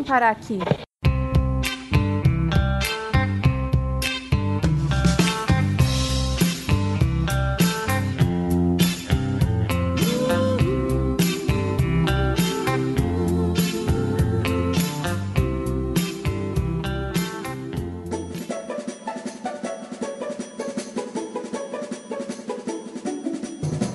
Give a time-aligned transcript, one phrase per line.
[0.00, 0.58] vim parar aqui?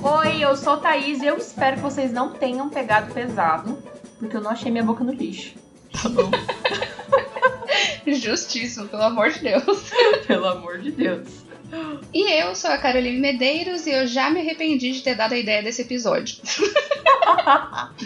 [0.03, 3.77] Oi, eu sou Thaís e eu espero que vocês não tenham pegado pesado,
[4.19, 5.64] porque eu não achei minha boca no lixo.
[6.05, 6.29] Tá bom?
[8.05, 9.89] Justíssimo, pelo amor de Deus.
[10.27, 11.27] Pelo amor de Deus.
[12.13, 15.37] E eu sou a Caroline Medeiros e eu já me arrependi de ter dado a
[15.37, 16.37] ideia desse episódio.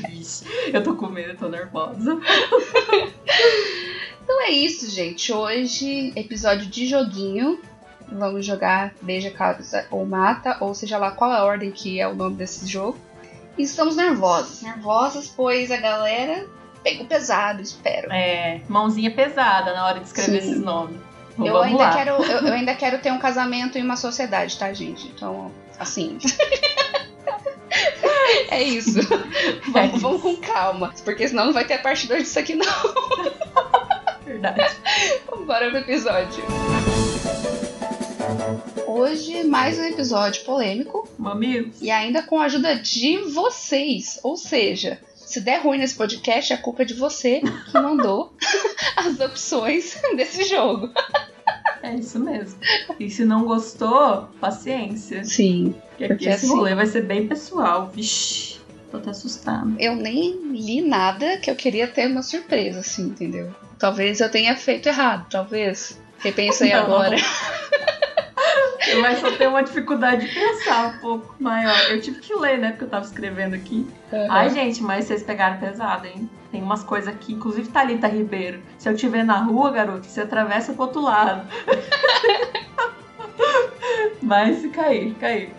[0.10, 2.18] Vixe, eu tô com medo, tô nervosa.
[4.24, 5.34] Então é isso, gente.
[5.34, 7.60] Hoje, episódio de joguinho.
[8.10, 12.16] Vamos jogar Beija, Casa ou Mata, ou seja lá qual a ordem que é o
[12.16, 12.98] nome desse jogo.
[13.58, 14.62] E estamos nervosas.
[14.62, 16.48] Nervosas, pois a galera
[16.84, 18.12] pegou pesado, espero.
[18.12, 20.52] É, mãozinha pesada na hora de escrever Sim.
[20.52, 20.98] esses nomes.
[21.38, 21.96] Eu Vamos ainda, lá.
[21.96, 25.08] quero, eu, eu ainda quero ter um casamento e uma sociedade, tá, gente?
[25.08, 26.18] Então, assim.
[28.50, 29.00] é isso.
[29.70, 30.00] Vamos, isso.
[30.00, 30.94] vamos com calma.
[31.04, 32.66] Porque senão não vai ter a parte 2 disso aqui, não.
[34.26, 34.76] Verdade.
[35.46, 36.44] Bora pro episódio.
[38.86, 41.08] Hoje, mais um episódio polêmico.
[41.18, 41.82] Mamilos.
[41.82, 44.20] E ainda com a ajuda de vocês.
[44.24, 45.00] Ou seja,
[45.30, 48.34] se der ruim nesse podcast, a culpa é de você que mandou
[48.98, 50.90] as opções desse jogo.
[51.82, 52.60] É isso mesmo.
[53.00, 55.24] E se não gostou, paciência.
[55.24, 55.76] Sim.
[55.90, 57.90] Porque aqui Porque esse assim- rolê vai ser bem pessoal.
[57.94, 58.60] Vixe,
[58.92, 59.72] tô até assustada.
[59.80, 63.54] Eu nem li nada que eu queria ter uma surpresa, assim, entendeu?
[63.78, 65.98] Talvez eu tenha feito errado, talvez.
[66.20, 66.82] Repensei Não.
[66.84, 67.16] agora.
[68.92, 71.78] Eu vai só ter uma dificuldade de pensar um pouco maior.
[71.90, 72.72] Eu tive que ler, né?
[72.72, 73.88] Porque eu tava escrevendo aqui.
[74.30, 76.30] Ai, gente, mas vocês pegaram pesado, hein?
[76.52, 78.62] Tem umas coisas aqui, inclusive Thalita Ribeiro.
[78.78, 81.48] Se eu te ver na rua, garoto, você atravessa pro outro lado.
[84.22, 85.54] mas fica aí, fica aí.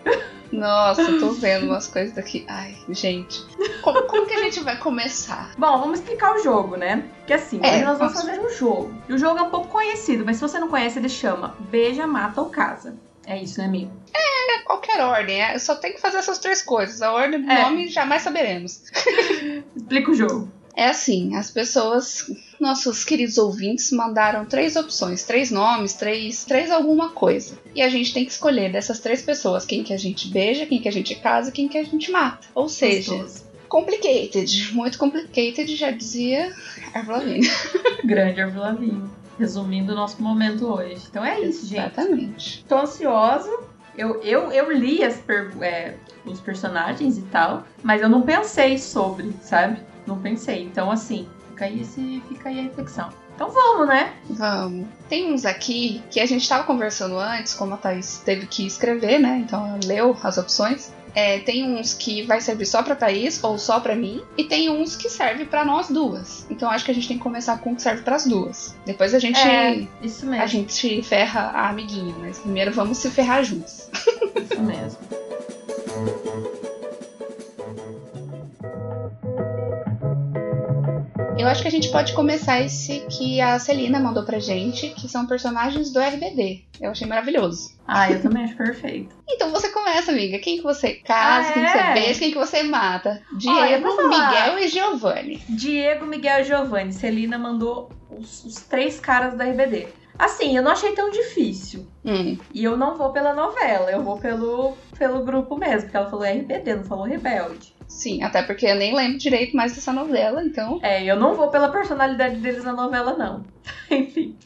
[0.52, 2.44] Nossa, eu tô vendo umas coisas daqui.
[2.48, 3.40] Ai, gente.
[3.82, 5.52] Como, como que a gente vai começar?
[5.56, 7.04] Bom, vamos explicar o jogo, né?
[7.18, 8.92] Porque assim, É, hoje nós vamos posso- fazer um jogo.
[9.08, 12.04] E o jogo é um pouco conhecido, mas se você não conhece, ele chama Beija,
[12.04, 12.96] Mata ou Casa.
[13.30, 13.92] É isso, né, amigo?
[14.12, 17.00] É qualquer ordem, é, só tem que fazer essas três coisas.
[17.00, 17.62] A ordem do É.
[17.62, 18.82] nome jamais saberemos.
[19.76, 20.50] Explica o jogo.
[20.76, 27.10] É assim, as pessoas, nossos queridos ouvintes, mandaram três opções, três nomes, três, três alguma
[27.10, 27.58] coisa.
[27.74, 30.80] E a gente tem que escolher dessas três pessoas quem que a gente beija, quem
[30.80, 32.46] que a gente casa, quem que a gente mata.
[32.54, 33.44] Ou seja, Gostoso.
[33.68, 36.54] complicated, muito complicated, já dizia
[36.94, 37.50] Avril Lavigne.
[38.04, 39.10] Grande Avril Lavigne.
[39.40, 41.02] Resumindo o nosso momento hoje.
[41.10, 41.80] Então é isso, gente.
[41.80, 42.64] Exatamente.
[42.68, 43.50] Tô ansiosa.
[43.96, 48.78] Eu, eu, eu li as per- é, os personagens e tal, mas eu não pensei
[48.78, 49.80] sobre, sabe?
[50.06, 50.62] Não pensei.
[50.62, 53.08] Então, assim, fica aí, esse, fica aí a reflexão.
[53.34, 54.12] Então vamos, né?
[54.28, 54.86] Vamos.
[55.08, 59.18] Tem uns aqui que a gente tava conversando antes, como a Thaís teve que escrever,
[59.18, 59.38] né?
[59.38, 60.92] Então ela leu as opções.
[61.14, 64.70] É, tem uns que vai servir só pra Thaís ou só pra mim, e tem
[64.70, 66.46] uns que serve pra nós duas.
[66.50, 68.74] Então acho que a gente tem que começar com o que serve pras duas.
[68.86, 70.42] Depois a gente É, isso mesmo.
[70.42, 73.88] a gente ferra a amiguinha, mas primeiro vamos se ferrar juntos.
[74.50, 74.98] Isso mesmo.
[81.40, 85.08] Eu acho que a gente pode começar esse que a Celina mandou pra gente, que
[85.08, 86.64] são personagens do RBD.
[86.80, 87.70] Eu achei maravilhoso.
[87.86, 89.14] Ah, eu também acho perfeito.
[89.28, 90.38] Então você começa, amiga.
[90.38, 91.72] Quem que você casa, Ah, quem que é?
[91.72, 93.22] você beija, quem que você mata?
[93.48, 94.08] Olha, Diego, falar.
[94.30, 95.42] Miguel e Giovanni.
[95.48, 96.92] Diego, Miguel e Giovanni.
[96.92, 99.88] Celina mandou os, os três caras da RBD.
[100.18, 101.86] Assim, eu não achei tão difícil.
[102.04, 106.10] Hum, E eu não vou pela novela, eu vou pelo, pelo grupo mesmo, porque ela
[106.10, 107.74] falou RBD, não falou Rebelde.
[107.90, 110.78] Sim, até porque eu nem lembro direito mais dessa novela, então.
[110.82, 113.44] É, eu não vou pela personalidade deles na novela, não.
[113.90, 114.36] Enfim.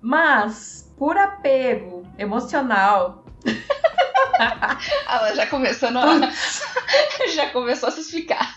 [0.00, 3.24] Mas, por apego emocional,
[5.08, 6.00] Ela já começou no...
[7.34, 8.54] já começou a se explicar.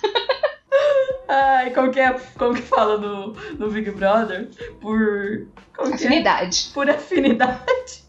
[1.27, 4.50] ai, como que, é, como que fala no, no Big Brother?
[4.81, 5.47] Por.
[5.79, 5.94] É?
[5.94, 6.71] Afinidade.
[6.74, 8.06] Por afinidade.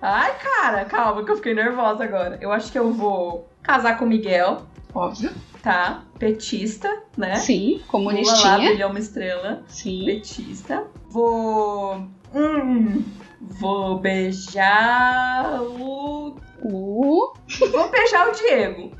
[0.00, 2.38] Ai, cara, calma que eu fiquei nervosa agora.
[2.40, 4.62] Eu acho que eu vou casar com o Miguel,
[4.94, 5.30] Óbvio.
[5.62, 6.04] tá?
[6.18, 7.36] Petista, né?
[7.36, 8.58] Sim, Lula lá, comunistinha.
[8.58, 9.62] brilhar uma estrela.
[9.68, 10.04] Sim.
[10.06, 10.84] Petista.
[11.08, 12.06] Vou.
[12.34, 13.04] Hum,
[13.40, 16.36] vou beijar o.
[16.62, 17.32] Uh,
[17.72, 18.92] Vou beijar o Diego.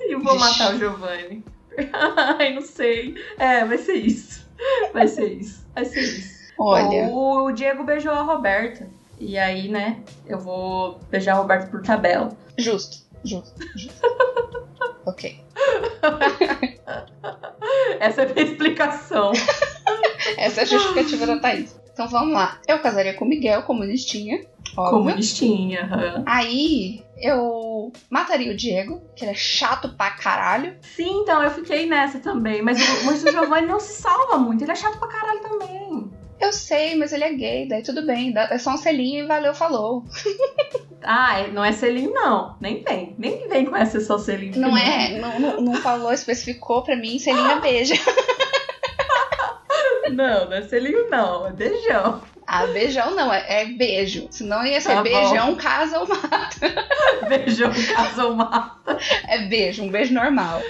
[0.00, 1.44] E vou matar o Giovanni.
[2.38, 3.14] Ai, não sei.
[3.38, 4.44] É, vai ser isso.
[4.92, 5.64] Vai ser isso.
[5.74, 6.52] Vai ser isso.
[6.58, 7.08] olha.
[7.10, 8.88] O Diego beijou a Roberta.
[9.18, 12.30] E aí, né, eu vou beijar a Roberta por tabela.
[12.58, 13.06] Justo.
[13.24, 13.54] Justo.
[13.76, 14.00] Justo.
[15.06, 15.40] ok.
[18.00, 19.32] Essa é a minha explicação.
[20.36, 21.78] Essa é a justificativa da Thaís.
[21.92, 22.58] Então vamos lá.
[22.66, 24.40] Eu casaria com o Miguel, comunistinha.
[24.76, 24.98] Óbvio.
[24.98, 25.82] Comunistinha.
[25.82, 26.22] aham.
[26.26, 30.76] Aí eu mataria o Diego, que ele é chato pra caralho.
[30.80, 32.62] Sim, então eu fiquei nessa também.
[32.62, 34.62] Mas o, mas o Giovanni não se salva muito.
[34.64, 36.10] Ele é chato pra caralho também.
[36.40, 38.32] Eu sei, mas ele é gay, daí tudo bem.
[38.34, 40.04] É só um selinho e valeu, falou.
[41.02, 42.56] Ah, é- não é selinho, não.
[42.60, 43.14] Nem tem.
[43.18, 44.58] Nem vem com essa só selinho.
[44.58, 47.94] Não é, não, não, não falou, especificou pra mim, selinho é beijo.
[50.12, 51.46] Não, não é selinho, não.
[51.46, 52.20] É beijão.
[52.46, 54.26] Ah, beijão não, é, é beijo.
[54.30, 55.02] Senão ia ser Tá bom.
[55.04, 56.88] beijão, casa ou mata.
[57.28, 58.98] Beijão, casou mata.
[59.28, 60.60] É beijo, um beijo normal.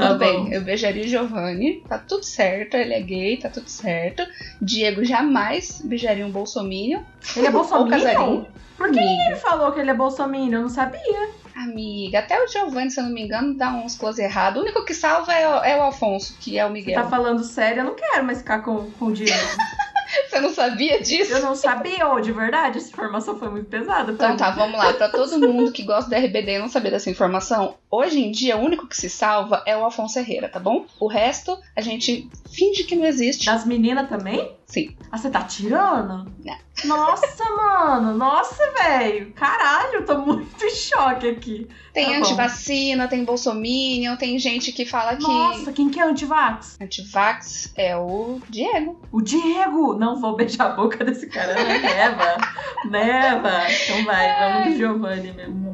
[0.00, 0.48] Tá Tudo bem, bom.
[0.52, 4.22] eu beijaria o Giovanni, tá tudo certo, ele é gay, tá tudo certo.
[4.60, 7.02] Diego jamais beijaria um bolsominion.
[7.36, 8.44] Ele é bolsominion?
[8.76, 9.24] Por que Amiga.
[9.26, 10.52] ele falou que ele é bolsominion?
[10.58, 11.28] Eu não sabia.
[11.54, 14.60] Amiga, até o Giovanni, se eu não me engano, dá uns close errados.
[14.60, 17.02] O único que salva é o, é o Alfonso, que é o Você Miguel.
[17.02, 19.30] tá falando sério, eu não quero mais ficar com, com o Diego.
[20.28, 21.32] Você não sabia disso?
[21.32, 24.36] Eu não sabia, ou de verdade, essa informação foi muito pesada Então mim.
[24.36, 24.92] tá, vamos lá.
[24.92, 28.56] Pra todo mundo que gosta da RBD e não saber dessa informação, hoje em dia
[28.56, 30.86] o único que se salva é o Afonso Herrera, tá bom?
[30.98, 33.46] O resto a gente finge que não existe.
[33.46, 34.52] Das meninas também?
[34.70, 34.96] Sim.
[35.10, 36.30] Ah, você tá tirando?
[36.44, 36.56] Não.
[36.84, 38.16] Nossa, mano.
[38.16, 39.32] Nossa, velho.
[39.32, 41.68] Caralho, tô muito em choque aqui.
[41.92, 46.78] Tem Tá antivacina, tem bolsominion, tem gente que fala que Nossa, quem que é antivax?
[46.80, 49.00] antivax é o Diego.
[49.10, 49.94] O Diego!
[49.98, 51.78] Não vou beijar a boca desse cara, né?
[51.80, 52.36] Neva.
[52.88, 53.50] Neva.
[53.68, 55.70] Então vai, vamos do Giovanni mesmo.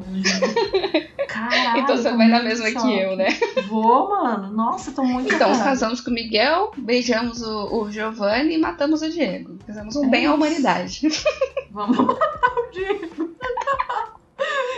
[1.27, 1.81] Caralho.
[1.81, 2.99] então você vai na mesma em que choque.
[2.99, 3.27] eu, né?
[3.67, 4.51] Vou, mano.
[4.51, 9.09] Nossa, tô muito Então, casamos com o Miguel, beijamos o, o Giovanni e matamos o
[9.09, 9.57] Diego.
[9.65, 10.33] Fizemos um bem à É.
[10.33, 11.01] humanidade.
[11.71, 13.35] Vamos matar o Diego.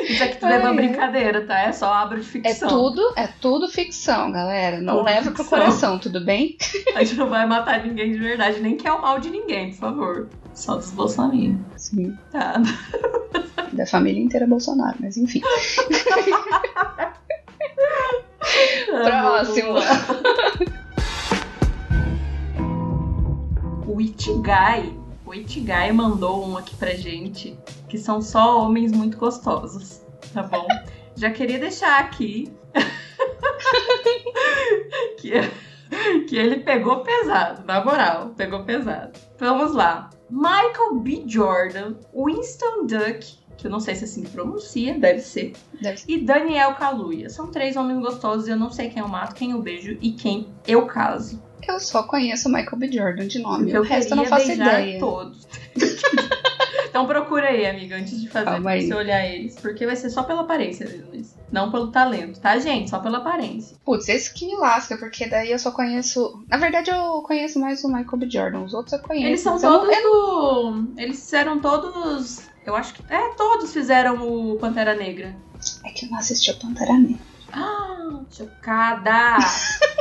[0.03, 0.75] Isso aqui tudo é uma Ai.
[0.75, 1.59] brincadeira, tá?
[1.59, 2.69] É só abro de É ficção.
[2.69, 4.79] tudo, é tudo ficção, galera.
[4.81, 5.59] Não Tudo leva pro ficção.
[5.59, 6.57] coração, tudo bem?
[6.95, 9.77] A gente não vai matar ninguém de verdade, nem quer o mal de ninguém, por
[9.79, 10.27] favor.
[10.53, 11.57] Só dos Bolsonaro.
[11.77, 12.17] Sim.
[12.31, 12.53] Tá.
[13.71, 15.41] Da família inteira Bolsonaro, mas enfim.
[18.87, 19.75] Próximo.
[23.89, 24.93] O Itigai,
[25.25, 27.57] o Itigai mandou um aqui pra gente,
[27.87, 30.67] que são só homens muito gostosos, tá bom?
[31.15, 32.53] Já queria deixar aqui
[35.17, 35.31] que,
[36.27, 39.17] que ele pegou pesado, na moral, pegou pesado.
[39.39, 40.11] Vamos lá.
[40.29, 41.23] Michael B.
[41.25, 46.11] Jordan, Winston Duck, que eu não sei se assim pronuncia, deve ser, Deve ser.
[46.11, 47.29] e Daniel Kaluuya.
[47.29, 50.11] São três homens gostosos e eu não sei quem eu mato, quem eu beijo e
[50.11, 51.41] quem eu caso.
[51.69, 52.91] Eu só conheço o Michael B.
[52.91, 53.63] Jordan de nome.
[53.65, 54.99] Porque o eu resto eu não faço ideia.
[54.99, 55.47] todos.
[56.89, 58.87] então procura aí, amiga, antes de fazer, Calma pra aí.
[58.87, 59.55] você olhar eles.
[59.59, 61.35] Porque vai ser só pela aparência isso.
[61.51, 62.89] não pelo talento, tá, gente?
[62.89, 63.77] Só pela aparência.
[63.85, 66.43] Putz, esse que me lasca, porque daí eu só conheço.
[66.49, 68.29] Na verdade, eu conheço mais o Michael B.
[68.29, 68.59] Jordan.
[68.61, 69.27] Os outros eu conheço.
[69.27, 70.87] Eles são eu não- todos do...
[70.97, 72.41] Eles fizeram todos...
[72.65, 73.03] Eu acho que...
[73.13, 75.35] É, todos fizeram o Pantera Negra.
[75.85, 77.17] É que eu não assisti o Pantera Negra.
[77.51, 79.37] Ah, chocada!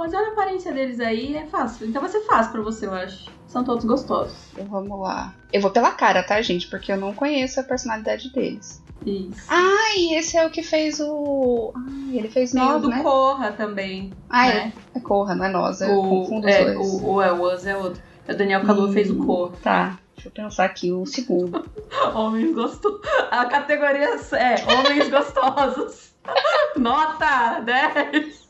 [0.00, 1.86] mas olha a aparência deles aí, é fácil.
[1.88, 3.30] Então vai ser fácil pra você, eu acho.
[3.46, 4.36] São todos gostosos.
[4.52, 5.34] Então vamos lá.
[5.52, 6.68] Eu vou pela cara, tá, gente?
[6.68, 8.82] Porque eu não conheço a personalidade deles.
[9.04, 9.46] Isso.
[9.48, 11.72] Ai, esse é o que fez o.
[11.74, 13.02] Ai, ele fez Tem o nós, do né?
[13.02, 14.72] Corra também, Ah, né?
[14.94, 15.80] é, é Corra, não é nós.
[15.80, 16.78] Eu O, confundo os é, dois.
[17.02, 18.02] o, o, é, o Us é outro.
[18.28, 18.92] O Daniel Kalu Hum.
[18.92, 19.56] fez o Corra.
[19.62, 21.64] Tá, deixa eu pensar aqui um segundo.
[22.14, 23.00] Homens gostosos.
[23.30, 26.10] A categoria é homens gostosos.
[26.76, 28.49] Nota 10.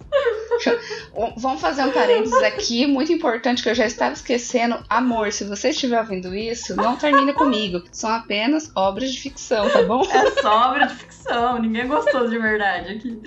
[1.36, 4.82] Vamos fazer um parênteses aqui, muito importante, que eu já estava esquecendo.
[4.88, 7.82] Amor, se você estiver ouvindo isso, não termine comigo.
[7.92, 10.02] São apenas obras de ficção, tá bom?
[10.10, 11.60] É só obra de ficção.
[11.60, 13.20] Ninguém gostoso de verdade aqui.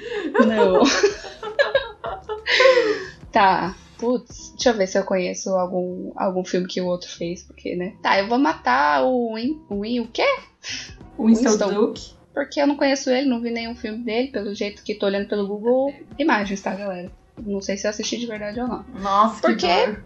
[0.46, 0.84] Não.
[3.32, 3.76] tá.
[3.98, 7.74] Putz, deixa eu ver se eu conheço algum, algum filme que o outro fez, porque,
[7.76, 7.96] né?
[8.02, 10.28] Tá, eu vou matar o Win, o Win o quê?
[11.18, 11.74] O Winston, Winston.
[11.74, 12.23] Duke.
[12.34, 15.28] Porque eu não conheço ele, não vi nenhum filme dele, pelo jeito que tô olhando
[15.28, 17.12] pelo Google Imagens, tá, galera?
[17.38, 18.86] Não sei se eu assisti de verdade ou não.
[19.00, 19.98] Nossa, Por que.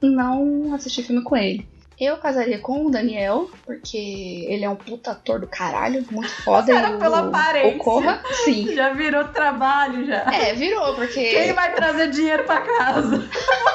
[0.00, 1.66] Não assisti filme com ele.
[1.98, 6.74] Eu casaria com o Daniel, porque ele é um puta ator do caralho, muito foda.
[6.74, 7.76] Era o, pela aparência.
[7.76, 8.74] O Corra, sim.
[8.74, 10.24] Já virou trabalho já.
[10.34, 11.30] É, virou, porque.
[11.30, 13.28] Quem vai trazer dinheiro pra casa?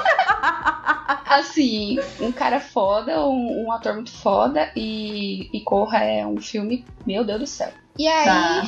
[1.26, 6.86] Assim, um cara foda, um, um ator muito foda, e, e Corra é um filme,
[7.06, 7.72] meu Deus do céu.
[7.98, 8.64] E aí, Tá.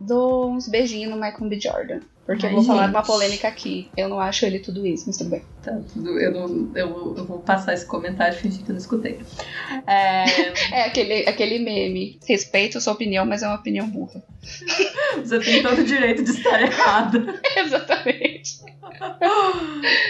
[0.00, 1.60] dou uns beijinhos no Michael B.
[1.60, 2.00] Jordan.
[2.26, 2.90] Porque Ai, eu vou falar gente.
[2.90, 3.88] de uma polêmica aqui.
[3.96, 5.42] Eu não acho ele tudo isso, mas tudo bem.
[5.62, 8.80] Tá, tudo, eu, não, eu, eu vou passar esse comentário e fingir que eu não
[8.80, 9.20] escutei.
[9.86, 10.24] É,
[10.74, 12.18] É aquele, aquele meme.
[12.26, 14.20] Respeito a sua opinião, mas é uma opinião burra.
[15.16, 17.40] você tem todo o direito de estar errada.
[17.56, 18.58] Exatamente.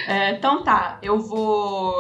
[0.08, 1.94] É, então tá, eu vou.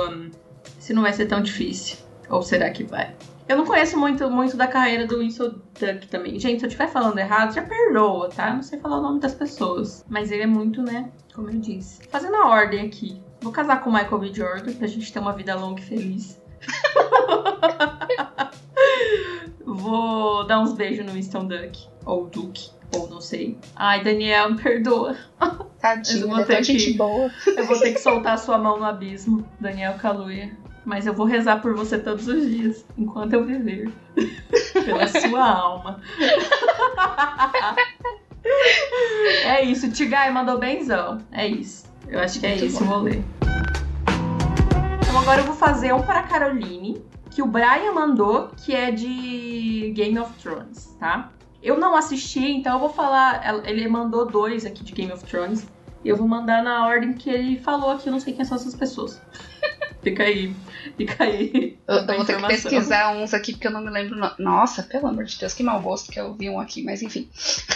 [0.80, 1.98] Se não vai ser tão difícil.
[2.30, 3.14] Ou será que vai?
[3.48, 6.38] Eu não conheço muito, muito da carreira do Winston Duck também.
[6.40, 8.48] Gente, se eu estiver falando errado, já perdoa, tá?
[8.50, 10.04] Eu não sei falar o nome das pessoas.
[10.08, 11.10] Mas ele é muito, né?
[11.34, 12.00] Como eu disse.
[12.10, 13.22] Fazendo a ordem aqui.
[13.40, 14.34] Vou casar com o Michael B.
[14.34, 16.40] Jordan pra gente ter uma vida longa e feliz.
[19.64, 21.86] Vou dar uns beijos no Winston Duck.
[22.04, 22.70] Ou Duke.
[22.94, 23.58] Ou não sei.
[23.74, 25.16] Ai, Daniel, me perdoa.
[25.40, 27.30] Eu Tadinho, vou ele é ter gente que- boa.
[27.56, 30.56] Eu vou ter que soltar a sua mão no abismo, Daniel Kaluuya.
[30.86, 33.92] Mas eu vou rezar por você todos os dias, enquanto eu viver.
[34.72, 36.00] Pela sua alma.
[39.44, 41.18] é isso, Tigai mandou benzão.
[41.32, 41.86] É isso.
[42.06, 42.84] Eu acho que é Muito isso bom.
[42.84, 43.20] o rolê.
[45.00, 47.02] Então agora eu vou fazer um para a Caroline,
[47.32, 51.32] que o Brian mandou, que é de Game of Thrones, tá?
[51.60, 53.66] Eu não assisti, então eu vou falar.
[53.68, 55.66] Ele mandou dois aqui de Game of Thrones.
[56.04, 58.56] E eu vou mandar na ordem que ele falou aqui, eu não sei quem são
[58.56, 59.20] essas pessoas.
[60.02, 60.54] Fica aí.
[60.96, 61.78] Fica aí.
[61.88, 64.16] Eu, eu vou ter que pesquisar uns aqui porque eu não me lembro.
[64.16, 67.02] no- Nossa, pelo amor de Deus, que mau gosto que eu vi um aqui, mas
[67.02, 67.28] enfim.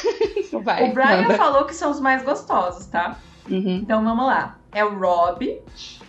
[0.62, 0.90] Vai.
[0.90, 1.34] O Brian manda.
[1.36, 3.18] falou que são os mais gostosos, tá?
[3.48, 3.76] Uhum.
[3.82, 4.58] Então vamos lá.
[4.72, 5.60] É o Rob,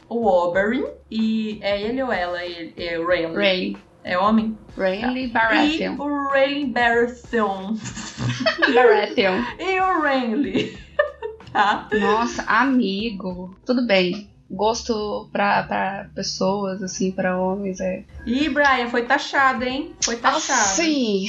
[0.09, 2.39] o Oberyn e é ele ou ela?
[2.43, 3.35] É, é o Rayleigh.
[3.35, 3.77] Ray.
[4.03, 4.57] É homem?
[4.77, 5.95] Rayleigh E Baratheon.
[5.99, 7.75] o Rayleigh Baratheon.
[8.73, 9.41] Baratheon.
[9.59, 10.77] e o Renly.
[11.53, 11.87] tá?
[11.99, 13.55] Nossa, amigo.
[13.65, 14.30] Tudo bem.
[14.53, 18.03] Gosto pra, pra pessoas, assim, pra homens é.
[18.25, 19.95] E Brian, foi taxado, hein?
[20.03, 20.59] Foi taxado.
[20.59, 21.27] Sim.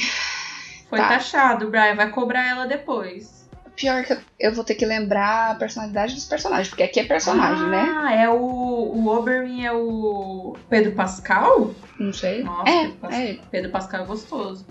[0.89, 1.07] Foi tá.
[1.07, 1.95] taxado, Brian.
[1.95, 3.47] Vai cobrar ela depois.
[3.75, 7.65] Pior que eu- vou ter que lembrar a personalidade dos personagens, porque aqui é personagem,
[7.69, 7.87] né?
[7.97, 11.73] Ah, é o, o Oberyn é o Pedro Pascal?
[11.99, 12.43] Não sei.
[12.43, 13.19] Nossa, é, Pedro Pascal.
[13.19, 13.39] é.
[13.49, 14.65] Pedro Pascal é gostoso.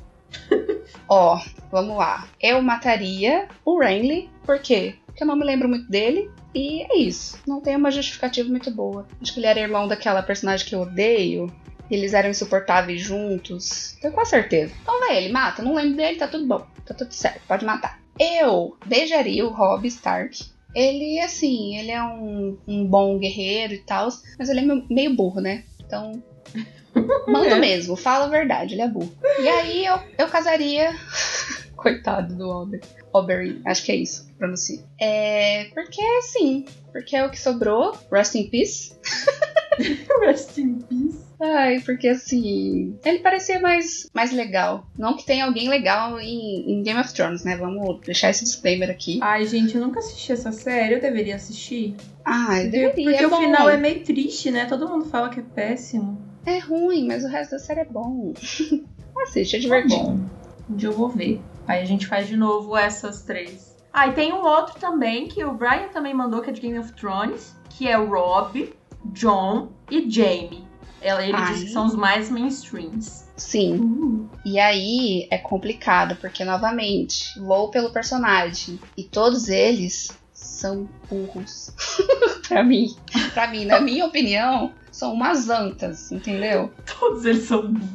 [1.09, 1.41] Ó,
[1.71, 2.29] vamos lá.
[2.41, 4.95] Eu mataria o Renly, por quê?
[5.07, 6.31] Porque eu não me lembro muito dele.
[6.55, 7.39] E é isso.
[7.47, 9.07] Não tem uma justificativa muito boa.
[9.21, 11.53] Acho que ele era irmão daquela personagem que eu odeio.
[11.91, 13.97] Eles eram insuportáveis juntos.
[14.01, 14.73] Tenho quase certeza.
[14.83, 15.63] Então vai ele, mata.
[15.63, 16.67] Não lembro dele, tá tudo bom.
[16.87, 18.01] Tá tudo certo, pode matar.
[18.19, 20.45] Eu beijaria o Robb Stark.
[20.75, 24.09] Ele, assim, ele é um, um bom guerreiro e tal.
[24.39, 25.65] Mas ele é meio- meio burro, né?
[25.81, 26.23] Então.
[27.27, 27.59] Manda É.
[27.59, 29.13] mesmo, fala a verdade, ele é burro.
[29.41, 30.95] E aí eu, eu casaria.
[31.83, 32.81] Coitado do Ober.
[33.13, 34.79] Oberyn, acho que é isso que pronuncia.
[35.01, 35.65] É.
[35.75, 36.65] Porque assim.
[36.93, 37.97] Porque é o que sobrou.
[38.11, 38.93] Rest in peace.
[40.21, 41.19] Rest in peace.
[41.41, 42.97] Ai, porque assim.
[43.05, 44.87] Ele parecia mais, mais legal.
[44.97, 47.57] Não que tenha alguém legal em, em Game of Thrones, né?
[47.57, 49.19] Vamos deixar esse disclaimer aqui.
[49.23, 50.95] Ai, gente, eu nunca assisti essa série.
[50.95, 51.97] Eu deveria assistir.
[52.25, 52.93] Ai, deveria.
[53.11, 53.41] porque é o bom.
[53.41, 54.67] final é meio triste, né?
[54.67, 56.21] Todo mundo fala que é péssimo.
[56.47, 58.33] É ruim, mas o resto da série é bom.
[59.23, 60.03] Assiste, é Tá divertido.
[60.03, 60.21] bom.
[60.71, 61.41] Um dia eu vou ver.
[61.67, 63.77] Aí a gente faz de novo essas três.
[63.93, 66.79] Ah, e tem um outro também que o Brian também mandou, que é de Game
[66.79, 68.73] of Thrones, que é Rob,
[69.07, 70.67] John e Jamie.
[71.01, 71.53] Ela- Ele Ai.
[71.53, 73.25] disse que são os mais mainstreams.
[73.37, 73.77] Sim.
[73.81, 78.79] Uh, E aí é complicado, porque novamente, vou pelo personagem.
[78.97, 81.73] E todos eles são burros.
[82.49, 82.95] pra mim.
[83.35, 86.73] Pra mim, na minha opinião, são umas antas, entendeu?
[86.99, 87.89] todos eles são burros.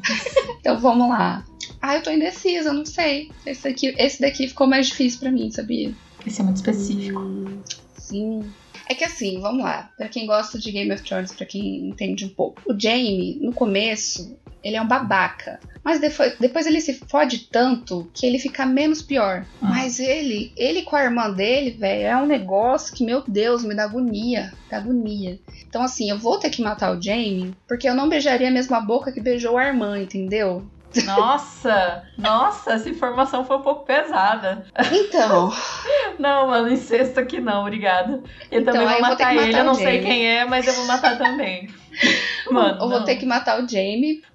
[0.59, 1.43] Então vamos lá.
[1.87, 3.31] Ah, eu tô indecisa, eu não sei.
[3.45, 5.93] Esse daqui, esse daqui ficou mais difícil pra mim, sabia?
[6.25, 7.17] Esse é muito específico.
[7.17, 7.61] Hum,
[7.97, 8.43] sim.
[8.89, 9.89] É que assim, vamos lá.
[9.95, 12.61] Pra quem gosta de Game of Thrones, pra quem entende um pouco.
[12.65, 15.61] O Jaime, no começo, ele é um babaca.
[15.81, 19.45] Mas depois, depois ele se fode tanto que ele fica menos pior.
[19.61, 19.69] Ah.
[19.69, 23.73] Mas ele, ele com a irmã dele, velho, é um negócio que, meu Deus, me
[23.73, 24.51] dá agonia.
[24.69, 25.39] Dá agonia.
[25.65, 28.81] Então, assim, eu vou ter que matar o Jaime, porque eu não beijaria a mesma
[28.81, 30.67] boca que beijou a irmã, entendeu?
[31.05, 34.65] Nossa, nossa, essa informação foi um pouco pesada.
[34.91, 35.53] Então,
[36.17, 38.21] Não, mano, incesto aqui não, obrigada.
[38.51, 40.01] Eu Então, também vou eu vou matar ele, matar eu não o sei Jamie.
[40.01, 41.69] quem é, mas eu vou matar também.
[42.51, 43.65] Mano, eu vou ter que matar o.
[43.67, 43.71] Por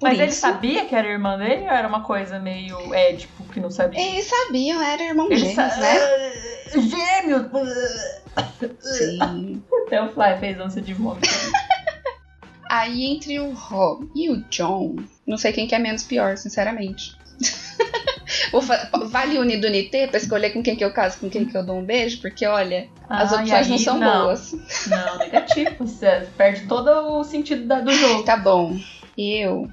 [0.02, 0.40] Mas ele isso.
[0.40, 4.00] sabia que era irmã dele ou era uma coisa meio édipo que não sabia?
[4.00, 5.96] Eles sabiam, era irmão Ele gêmeos, sa- né?
[5.98, 7.46] Ah, Gêmeos!
[8.80, 9.62] Sim.
[9.86, 11.28] Até o Fly fez ânsia de vômito.
[12.68, 17.12] Aí entre o Rob e o John, não sei quem que é menos pior, sinceramente.
[19.10, 21.64] Vale unir do Nitê pra escolher com quem que eu caso, com quem que eu
[21.64, 24.52] dou um beijo, porque olha, as Ah, opções e não aí, são boas.
[24.86, 25.70] Não, negativo.
[25.80, 26.88] Você perde todo
[27.18, 28.22] o sentido da- do jogo.
[28.24, 28.76] Tá bom.
[29.16, 29.68] Eu.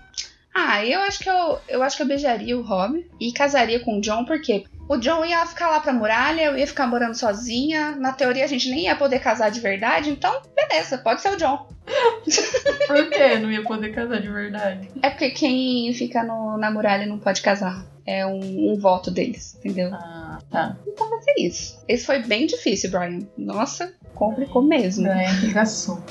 [0.53, 3.98] Ah, eu acho que eu, eu acho que eu beijaria o Rob e casaria com
[3.98, 4.65] o John, por quê?
[4.89, 7.91] O John ia ficar lá pra muralha, eu ia ficar morando sozinha.
[7.91, 11.38] Na teoria a gente nem ia poder casar de verdade, então beleza, pode ser o
[11.38, 11.67] John.
[12.88, 14.89] Por que não ia poder casar de verdade?
[15.03, 17.86] É porque quem fica no, na muralha não pode casar.
[18.03, 19.93] É um, um voto deles, entendeu?
[19.93, 20.75] Ah, tá.
[20.88, 21.79] Então vai ser isso.
[21.88, 23.19] Esse foi bem difícil, Brian.
[23.38, 25.08] Nossa, complicou mesmo.
[25.08, 26.03] É, arregaçou.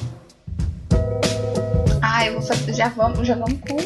[2.01, 2.73] Ah, eu vou fazer.
[2.75, 3.77] Já vamos, já vamos com.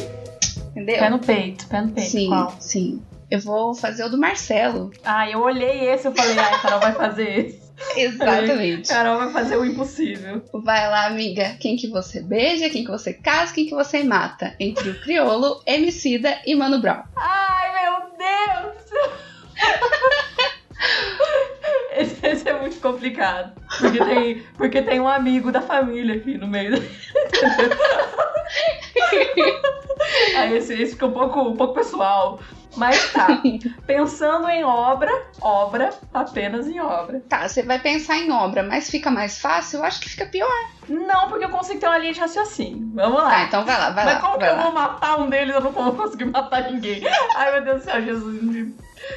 [0.69, 0.99] Entendeu?
[0.99, 2.09] Pé no peito, pé no peito.
[2.11, 2.55] sim, Qual?
[2.59, 3.01] sim.
[3.33, 4.91] Eu vou fazer o do Marcelo.
[5.03, 7.63] Ah, eu olhei esse e falei, ai, Carol vai fazer esse.
[7.97, 8.89] Exatamente.
[8.89, 10.43] Carol vai fazer o impossível.
[10.53, 11.57] Vai lá, amiga.
[11.59, 14.55] Quem que você beija, quem que você casa, quem que você mata?
[14.59, 17.01] Entre o Criolo, Emicida e Mano Brown.
[17.15, 18.75] Ai, meu Deus!
[21.95, 23.53] Esse, esse é muito complicado.
[23.79, 26.73] Porque tem, porque tem um amigo da família aqui no meio.
[30.37, 32.39] Aí esse, esse fica um pouco, um pouco pessoal.
[32.75, 33.27] Mas tá.
[33.85, 37.21] Pensando em obra, obra, apenas em obra.
[37.29, 39.79] Tá, você vai pensar em obra, mas fica mais fácil?
[39.79, 40.49] Eu acho que fica pior.
[40.89, 42.91] Não, porque eu consigo ter uma linha de raciocínio.
[42.95, 43.29] Vamos lá.
[43.29, 44.21] Tá, então vai lá, vai Mas lá.
[44.21, 44.63] como que eu lá.
[44.63, 45.53] vou matar um deles?
[45.53, 47.03] Eu não vou conseguir matar ninguém.
[47.35, 48.73] Ai, meu Deus do céu, Jesus.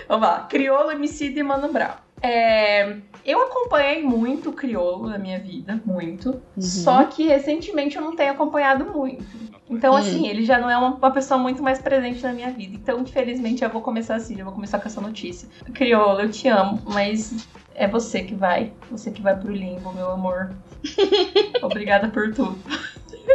[0.09, 0.41] Vamos lá.
[0.49, 1.95] Criolo, Emicida e Mano Brown.
[2.23, 6.31] É, eu acompanhei muito o Criolo na minha vida, muito.
[6.31, 6.63] Uhum.
[6.63, 9.25] Só que recentemente eu não tenho acompanhado muito.
[9.69, 9.97] Então, Hum.
[9.97, 12.77] assim, ele já não é uma, uma pessoa muito mais presente na minha vida.
[12.77, 15.49] Então, infelizmente, eu vou começar assim, eu vou começar com essa notícia.
[15.75, 18.73] Criolo, eu te amo, mas é você que vai.
[18.93, 20.55] Você que vai pro limbo, meu amor.
[21.63, 22.57] Obrigada por tudo.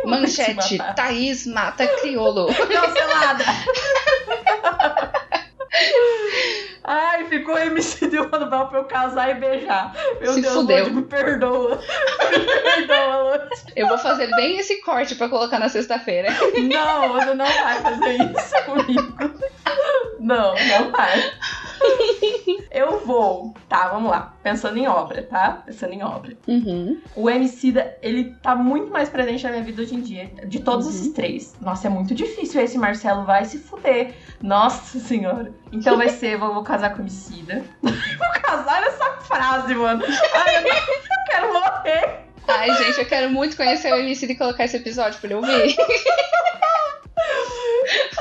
[0.05, 0.77] Manchete.
[0.95, 2.47] Thaís mata Criolo.
[2.47, 3.43] Cancelada!
[6.83, 9.95] Ai, ficou MC de Mano Brown pra eu casar e beijar.
[10.19, 10.77] Meu Se Deus, fudeu.
[10.79, 11.77] Lorde, me perdoa.
[11.77, 13.49] Me perdoa, Lorde.
[13.73, 16.27] Eu vou fazer bem esse corte pra colocar na sexta-feira.
[16.61, 19.31] Não, você não vai fazer isso comigo.
[20.19, 21.33] Não, não vai.
[22.71, 23.53] Eu vou.
[23.67, 24.33] Tá, vamos lá.
[24.41, 25.61] Pensando em obra, tá?
[25.65, 26.37] Pensando em obra.
[26.47, 27.01] Uhum.
[27.15, 30.31] O Emicida, ele tá muito mais presente na minha vida hoje em dia.
[30.45, 30.91] De todos Uhum.
[30.93, 31.55] esses três.
[31.61, 34.13] Nossa, é muito difícil esse Marcelo vai se fuder.
[34.41, 35.51] Nossa senhora.
[35.71, 37.63] Então vai ser, vou, vou casar com o Emicida.
[37.83, 40.03] vou casar nessa frase, mano.
[40.33, 42.19] Ai, eu, não- eu quero morrer.
[42.47, 45.75] Ai, gente, eu quero muito conhecer o MC e colocar esse episódio pra ele ouvir.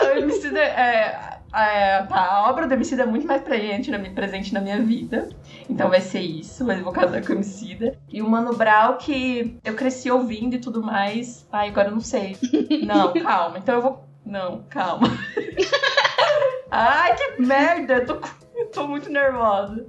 [0.02, 1.38] O Emicida é...
[1.54, 4.80] é, tá, a obra do Emicida é muito mais presente na, mi- presente na minha
[4.80, 5.28] vida.
[5.68, 7.98] Então vai ser isso, mas eu vou casar com o Emicida.
[8.08, 11.46] E o Mano Brown, que eu cresci ouvindo e tudo mais.
[11.52, 12.36] Ai, agora eu não sei.
[12.86, 13.58] Não, calma.
[13.58, 14.04] Então eu vou.
[14.24, 15.08] Não, calma.
[16.70, 17.94] Ai, que merda!
[17.94, 18.20] Eu tô,
[18.54, 19.84] eu tô muito nervosa.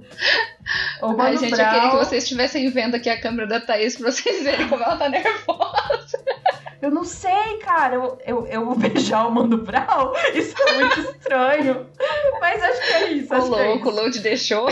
[1.00, 1.66] O Mano Ai, gente, Brown...
[1.68, 4.82] eu queria que vocês estivessem vendo aqui a câmera da Thaís pra vocês verem como
[4.82, 6.18] ela tá nervosa.
[6.82, 7.94] Eu não sei, cara.
[7.94, 10.12] Eu, eu, eu vou beijar o Mano Brown?
[10.34, 11.86] Isso é muito estranho.
[12.40, 13.32] Mas acho que é isso.
[13.32, 14.00] O Acho é louco, o isso.
[14.00, 14.66] Load deixou.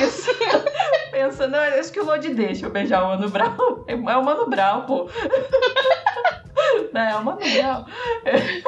[1.12, 3.84] Pensa, não, acho que o Lodi deixa eu beijar o Mano Brown.
[3.86, 5.08] É o Mano Brown, pô.
[6.92, 7.84] Não, é o Mano Brown.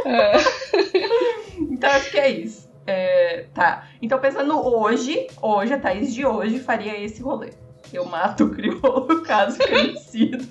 [0.06, 0.32] Ah,
[1.58, 2.70] Então acho que é isso.
[2.86, 3.88] É, tá.
[4.00, 7.50] Então pensando hoje, hoje, a Thaís de hoje faria esse rolê.
[7.92, 10.46] Eu mato o crioulo, caso conhecido.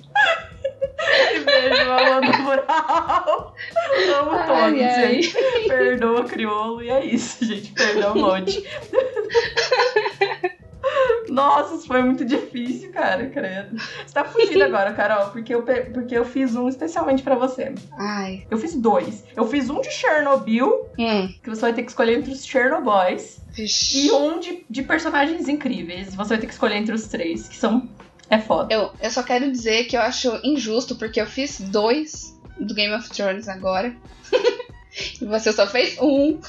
[1.34, 3.52] E beijo a Mano Brown.
[4.18, 5.22] Amo Ai, todos, ai.
[5.22, 5.68] gente.
[5.68, 7.72] Perdoa o crioulo e é isso, gente.
[7.72, 8.64] Perdoa o Lodi.
[11.28, 13.76] Nossa, isso foi muito difícil, cara, credo.
[13.78, 17.72] Você tá fugindo agora, Carol, porque eu, porque eu fiz um especialmente pra você.
[17.98, 18.44] Ai.
[18.50, 19.24] Eu fiz dois.
[19.34, 21.32] Eu fiz um de Chernobyl, Hum.
[21.42, 24.06] que você vai ter que escolher entre os Chernobyls, Vixe.
[24.06, 26.14] e um de, de personagens incríveis.
[26.14, 27.88] Você vai ter que escolher entre os três, que são.
[28.32, 28.72] É foda.
[28.72, 32.94] Eu, eu só quero dizer que eu acho injusto, porque eu fiz dois do Game
[32.94, 33.94] of Thrones agora.
[35.20, 36.40] e você só fez um.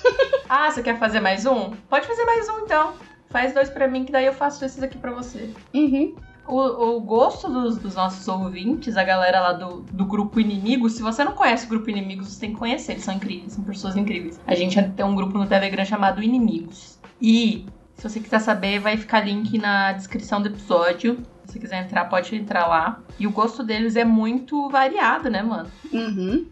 [0.48, 1.72] Ah, você quer fazer mais um?
[1.90, 2.94] Pode fazer mais um então.
[3.30, 5.50] Faz dois pra mim, que daí eu faço esses aqui pra você.
[5.74, 6.16] Uhum.
[6.48, 11.02] O, o gosto dos, dos nossos ouvintes, a galera lá do, do grupo Inimigo, se
[11.02, 13.98] você não conhece o grupo Inimigos, você tem que conhecer, eles são incríveis, são pessoas
[13.98, 14.40] incríveis.
[14.48, 16.98] A gente tem um grupo no Telegram chamado Inimigos.
[17.22, 17.66] E,
[17.96, 21.22] se você quiser saber, vai ficar link na descrição do episódio.
[21.46, 23.02] Se você quiser entrar, pode entrar lá.
[23.20, 25.70] E o gosto deles é muito variado, né, mano?
[25.92, 26.46] Uhum.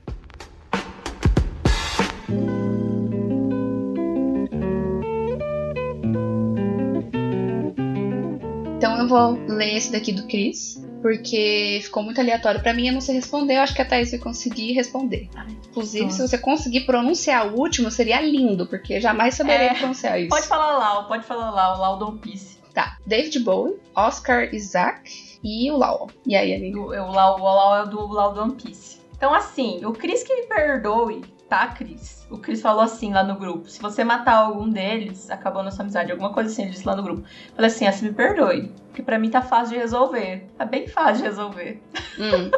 [8.77, 12.93] Então eu vou ler esse daqui do Chris, porque ficou muito aleatório pra mim, eu
[12.93, 15.30] não sei responder, eu acho que a Thaís vai conseguir responder.
[15.69, 16.17] Inclusive, Nossa.
[16.17, 20.30] se você conseguir pronunciar o último, seria lindo, porque jamais saberia É, pronunciar isso.
[20.30, 22.61] Pode falar Lau, pode falar Lau, Lau do One Piece.
[22.74, 26.10] Tá, David Bowie, Oscar Isaac e o Lau.
[26.26, 26.80] E aí, amigo?
[26.80, 29.00] O, o, Lau, o Lau é do Lau do One Piece.
[29.16, 32.26] Então, assim, o Chris que me perdoe tá, Cris?
[32.32, 36.10] O Cris falou assim lá no grupo: se você matar algum deles, acabou nossa amizade.
[36.10, 37.28] Alguma coisa assim, ele disse lá no grupo.
[37.54, 38.72] Falei assim: se me perdoe.
[38.88, 40.50] Porque pra mim tá fácil de resolver.
[40.58, 41.84] Tá bem fácil de resolver.
[42.18, 42.52] Hum.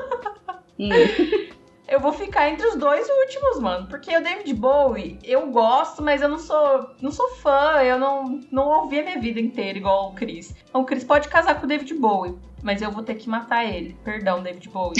[0.79, 1.53] Hum.
[1.87, 3.87] Eu vou ficar entre os dois últimos, mano.
[3.87, 7.81] Porque o David Bowie, eu gosto, mas eu não sou, não sou fã.
[7.83, 10.55] Eu não, não ouvi a minha vida inteira igual o Chris.
[10.69, 13.65] Então o Chris pode casar com o David Bowie, mas eu vou ter que matar
[13.65, 13.97] ele.
[14.03, 14.95] Perdão, David Bowie.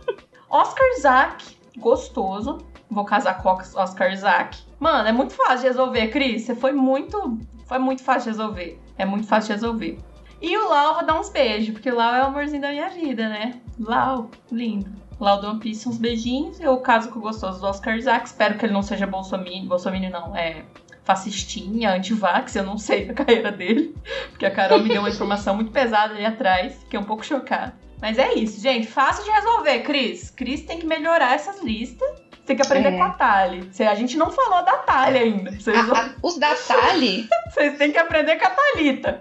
[0.50, 2.58] Oscar Isaac, gostoso.
[2.90, 4.58] Vou casar com o Oscar Isaac.
[4.78, 6.42] Mano, é muito fácil de resolver, Cris.
[6.42, 7.38] Você foi muito.
[7.66, 8.80] Foi muito fácil de resolver.
[8.96, 9.98] É muito fácil de resolver.
[10.40, 12.90] E o Lau, vou dar uns beijos, porque o Lau é o amorzinho da minha
[12.90, 13.60] vida, né?
[13.80, 15.05] Lau, lindo.
[15.18, 16.60] Lau do One Piece, uns beijinhos.
[16.60, 18.26] Eu caso com o gostoso do Oscar Isaac.
[18.26, 19.66] Espero que ele não seja bolsominion.
[19.66, 20.62] Bolsominion não, é
[21.04, 23.94] fascistinha, anti-vax, eu não sei da carreira dele.
[24.30, 26.74] Porque a Carol me deu uma informação muito pesada ali atrás.
[26.80, 27.74] Fiquei um pouco chocada.
[28.02, 28.86] Mas é isso, gente.
[28.88, 30.30] Fácil de resolver, Cris.
[30.30, 32.06] Cris tem que melhorar essas listas.
[32.32, 32.96] Você tem que aprender É.
[32.98, 33.68] com a Tali.
[33.72, 35.52] Cê- A gente não falou da Tali ainda.
[35.52, 39.20] Vocês, A- a- os da Tali, vocês têm que aprender com a Thalita.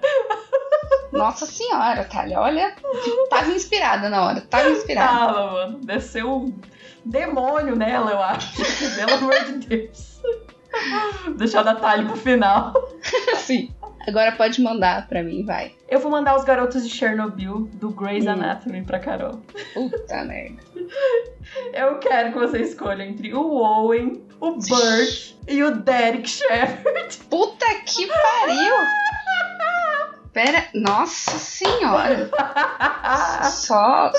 [1.15, 2.75] Nossa senhora, Tali, olha,
[3.30, 5.08] tava inspirada na hora, tava inspirada.
[5.34, 5.80] Tava, mano.
[5.84, 6.54] Desceu um
[7.06, 8.56] demônio nela, eu acho.
[8.95, 10.21] Pelo amor de Deus.
[11.38, 12.73] Deixar da Tali pro final.
[13.36, 13.73] Sim.
[14.08, 15.71] Agora pode mandar pra mim, vai.
[15.89, 18.32] Eu vou mandar os garotos de Chernobyl do Grey's Hum.
[18.32, 19.41] Anatomy pra Carol.
[19.73, 20.62] Puta merda.
[21.73, 27.17] Eu quero que você escolha entre o Owen, o Burt e o Derek Shepard.
[27.30, 28.75] Puta que pariu!
[30.36, 32.30] Pera, nossa senhora.
[33.50, 34.12] Só.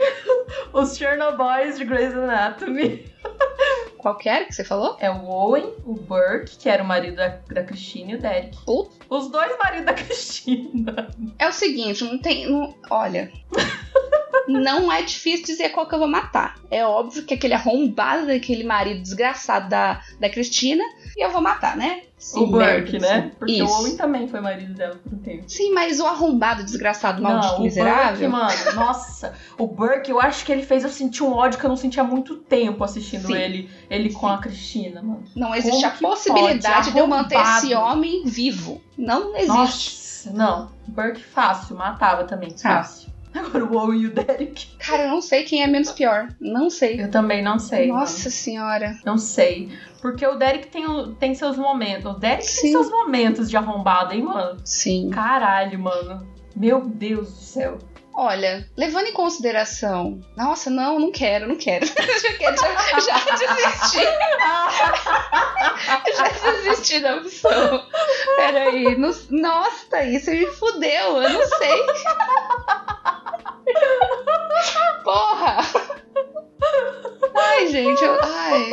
[0.72, 3.12] Os Chernobyls de Grey's Anatomy.
[3.98, 4.96] Qual que era que você falou?
[5.00, 8.56] É o Owen, o Burt, que era o marido da, da Christine, e o Derek.
[8.64, 9.04] Puta.
[9.10, 11.10] Os dois maridos da Christina.
[11.38, 12.50] É o seguinte, não tem.
[12.50, 13.30] não- olha.
[14.48, 16.58] Não é difícil dizer qual que eu vou matar.
[16.70, 20.84] É óbvio que aquele arrombado daquele marido desgraçado da, da Cristina,
[21.16, 22.02] e eu vou matar, né?
[22.24, 23.22] Sim, o Burke, né?
[23.22, 23.30] sim.
[23.38, 23.64] Porque Isso.
[23.64, 25.44] o Owen também foi marido dela por um tempo.
[25.46, 28.30] Sim, mas o arrombado desgraçado, maldito, não, o miserável.
[28.30, 31.66] Burke, mano, nossa, o Burke, eu acho que ele fez eu sentir um ódio que
[31.66, 33.34] eu não sentia há muito tempo assistindo Sim.
[33.34, 35.22] ele, ele com a Cristina, mano.
[35.36, 38.80] Não existe Como a possibilidade de eu manter esse homem vivo.
[38.96, 39.48] Não existe.
[39.48, 43.12] Nossa, não, Burke fácil, matava também, fácil.
[43.36, 44.76] Agora o Owen e o Derek.
[44.78, 46.28] Cara, eu não sei quem é menos pior.
[46.40, 47.02] Não sei.
[47.02, 47.88] Eu também não sei.
[47.88, 48.96] Nossa senhora.
[49.04, 49.70] Não sei.
[50.00, 50.84] Porque o Derek tem,
[51.18, 52.06] tem seus momentos.
[52.06, 52.62] O Derek Sim.
[52.62, 54.60] tem seus momentos de arrombado, hein, mano?
[54.64, 55.10] Sim.
[55.10, 56.26] Caralho, mano.
[56.54, 57.78] Meu Deus do céu.
[58.16, 60.20] Olha, levando em consideração.
[60.36, 61.84] Nossa, não, não quero, não quero.
[61.90, 61.94] já,
[62.38, 64.04] quero- já, já desisti.
[66.16, 67.84] já desisti da opção.
[68.36, 68.96] Peraí.
[68.96, 71.22] No, nossa, Thaís, você me fudeu.
[71.22, 71.82] Eu não sei.
[75.02, 75.56] Porra!
[77.36, 78.70] Ai, gente, eu, ai.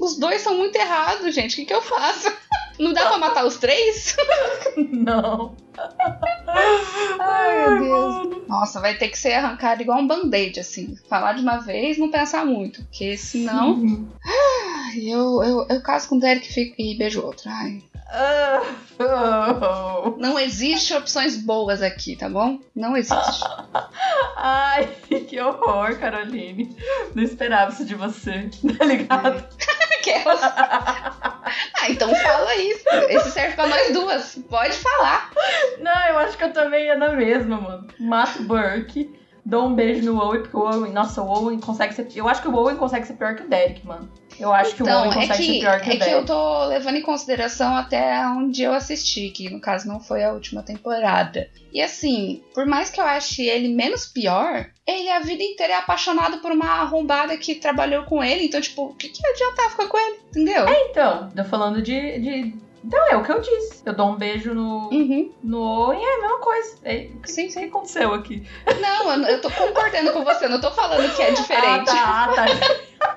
[0.00, 1.54] Os dois são muito errados, gente.
[1.54, 2.32] O que, que eu faço?
[2.78, 4.16] Não dá pra matar os três?
[4.76, 5.54] Não.
[7.18, 7.80] Ai, meu
[8.28, 8.42] Deus.
[8.48, 10.96] Nossa, vai ter que ser arrancado igual um band-aid, assim.
[11.08, 12.82] Falar de uma vez, não pensar muito.
[12.84, 14.06] Porque senão.
[14.24, 17.48] Ai, eu, eu, eu caso com o Derek e fico- e beijo outro.
[17.48, 17.82] Ai.
[18.14, 18.60] Ah,
[20.04, 20.10] oh.
[20.18, 22.58] Não existe opções boas aqui, tá bom?
[22.76, 23.42] Não existe.
[24.36, 24.86] Ai,
[25.28, 26.76] que horror, Caroline.
[27.14, 29.42] Não esperava isso de você, tá ligado?
[29.98, 30.40] Aquelas.
[31.82, 32.84] Ah, então fala isso.
[33.08, 34.38] Esse serve pra nós duas.
[34.48, 35.32] Pode falar.
[35.80, 37.88] Não, eu acho que eu também ia na mesma, mano.
[37.98, 39.12] Mato o Burke,
[39.44, 42.08] dou um beijo no Owen, porque o Owen, nossa, o Owen consegue ser.
[42.14, 44.08] Eu acho que o Owen consegue ser pior que o Derek, mano.
[44.40, 45.98] Eu acho que o Então, Owen é consegue ser que, pior que é o que
[45.98, 46.14] Derek.
[46.16, 50.32] eu tô levando em consideração até onde eu assisti, que no caso não foi a
[50.32, 51.48] última temporada.
[51.72, 55.76] E assim, por mais que eu ache ele menos pior, ele a vida inteira é
[55.76, 58.44] apaixonado por uma arrombada que trabalhou com ele.
[58.46, 60.20] Então, tipo, o que, que adianta ficar com ele?
[60.30, 60.64] Entendeu?
[60.90, 62.54] Então, tô falando de, de.
[62.84, 63.82] Então, é o que eu disse.
[63.86, 66.76] Eu dou um beijo no, Uhum, no Owen, é a mesma coisa.
[66.84, 67.64] É, sim, o que sim.
[67.66, 68.46] aconteceu aqui?
[68.80, 71.90] Não, eu, eu tô concordando com você, não tô falando que é diferente.
[72.02, 72.46] Ah, tá, ah, tá.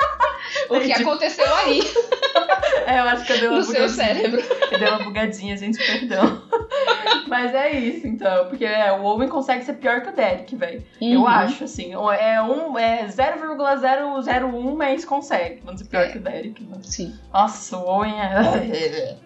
[0.69, 1.79] O que aconteceu aí,
[2.87, 3.89] É, eu acho que eu dei uma no seu bugadinha.
[4.05, 4.41] cérebro.
[4.71, 6.41] Eu dei uma bugadinha, gente, perdão.
[7.27, 8.45] Mas é isso, então.
[8.47, 10.83] Porque é, o Owen consegue ser pior que o Derek, velho.
[11.01, 11.27] Eu Uhum.
[11.27, 11.93] acho, assim.
[11.93, 15.61] É, um, é 0,001, mas consegue.
[15.63, 16.09] Vamos ser pior É.
[16.09, 16.63] que o Derek.
[16.63, 16.83] Mano.
[16.83, 17.15] Sim.
[17.33, 19.17] Nossa, o Owen é.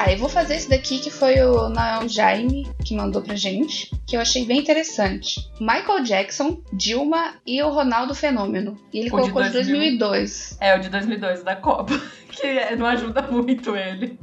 [0.00, 3.90] Tá, eu vou fazer esse daqui que foi o Nael Jaime que mandou pra gente,
[4.06, 5.46] que eu achei bem interessante.
[5.60, 8.78] Michael Jackson, Dilma e o Ronaldo Fenômeno.
[8.94, 9.76] E ele O colocou de 2000.
[9.76, 10.56] 2002.
[10.58, 11.92] É, o de 2002, da Copa.
[12.30, 14.18] Que é- não ajuda muito ele.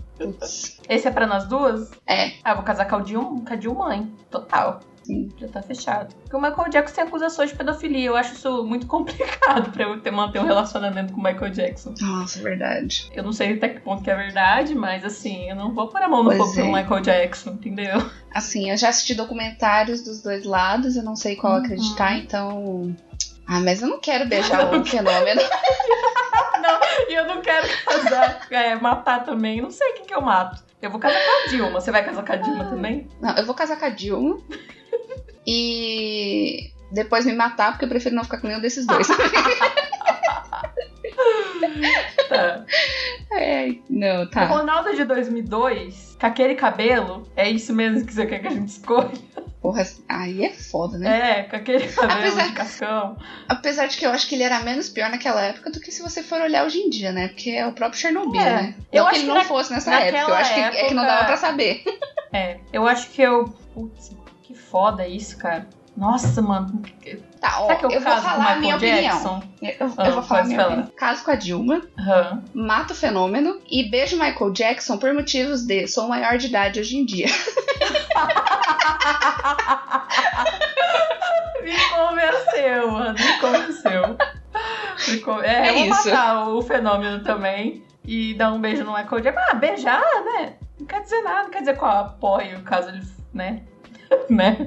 [0.89, 1.91] Esse é pra nós duas?
[2.07, 2.31] É.
[2.43, 4.11] Ah, vou casar com a Dilma, com a Dilma mãe.
[4.31, 4.79] Total.
[5.07, 5.29] Sim.
[5.39, 6.13] Já tá fechado.
[6.15, 8.07] Porque o Michael Jackson tem acusações de pedofilia.
[8.07, 11.93] Eu acho isso muito complicado pra eu ter, manter um relacionamento com o Michael Jackson.
[12.01, 13.09] Nossa, verdade.
[13.13, 16.01] Eu não sei até que ponto que é verdade, mas assim, eu não vou pôr
[16.01, 16.81] a mão no Pois fogo do é.
[16.83, 18.11] Michael Jackson, entendeu?
[18.33, 21.59] Assim, eu já assisti documentários dos dois lados, eu não sei qual Uhum.
[21.63, 22.95] acreditar, então.
[23.47, 25.41] Ah, mas eu não quero beijar o fenômeno.
[26.59, 29.61] Não, e eu não quero casar, é, matar também.
[29.61, 30.61] Não sei quem que eu mato.
[30.81, 31.81] Eu vou casar com a Dilma.
[31.81, 33.07] Você vai casar com a Dilma também?
[33.19, 34.39] Não, eu vou casar com a Dilma.
[35.45, 39.07] E depois me matar, porque eu prefiro não ficar com nenhum desses dois.
[42.29, 42.65] Tá.
[43.31, 44.45] é, não, O tá.
[44.45, 48.67] Ronaldo de 2002, com aquele cabelo, é isso mesmo que você quer que a gente
[48.69, 49.11] escolha?
[49.61, 51.39] Porra, aí é foda, né?
[51.39, 53.17] É, com aquele cabelo Apesar- de cascão.
[53.49, 56.01] Apesar de que eu acho que ele era menos pior naquela época do que se
[56.01, 57.29] você for olhar hoje em dia, né?
[57.29, 58.45] Porque é o próprio Chernobyl, É.
[58.53, 58.75] né?
[58.91, 60.17] Eu Não que acho ele que não na- fosse nessa época.
[60.21, 61.83] Eu acho que é que não época- dava pra saber.
[62.33, 63.45] É, eu acho que eu.
[63.73, 64.11] Putz,
[64.43, 65.67] que foda isso, cara.
[65.97, 66.81] Nossa, mano.
[67.41, 69.01] Tá, ó, eu, eu vou falar a minha Michael opinião.
[69.17, 69.43] Jackson?
[69.61, 70.73] Eu, eu Ah, vou falar minha falar.
[70.73, 70.91] opinião.
[70.95, 72.43] Caso com a Dilma, Aham.
[72.53, 76.97] mato o fenômeno e beijo Michael Jackson por motivos de sou maior de idade hoje
[76.97, 77.25] em dia.
[81.63, 83.13] Me convenceu, mano.
[83.19, 84.17] Me convenceu.
[85.09, 86.09] Me con- É, É eu vou isso.
[86.09, 89.45] matar o fenômeno também e dar um beijo no Michael Jackson.
[89.49, 90.53] Ah, beijar, né?
[90.79, 93.01] Não quer dizer nada, não quer dizer eu apoio caso ele,
[93.33, 93.63] né?
[94.29, 94.57] né?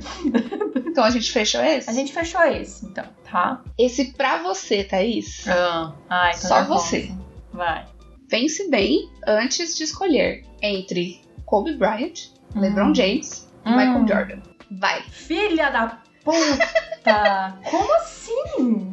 [0.87, 1.89] Então a gente fechou esse?
[1.89, 3.63] A gente fechou esse, então, tá?
[3.79, 5.47] Esse pra você, Thaís.
[5.49, 6.83] Ah, ai, tô Só nervosa.
[6.85, 7.13] você.
[7.53, 7.87] Vai.
[8.29, 12.95] Pense bem antes de escolher entre Kobe Bryant, LeBron Hum.
[12.95, 13.77] James e Hum.
[13.77, 14.39] Michael Jordan.
[14.71, 15.03] Vai.
[15.03, 17.59] Filha da puta!
[17.71, 18.93] Como assim?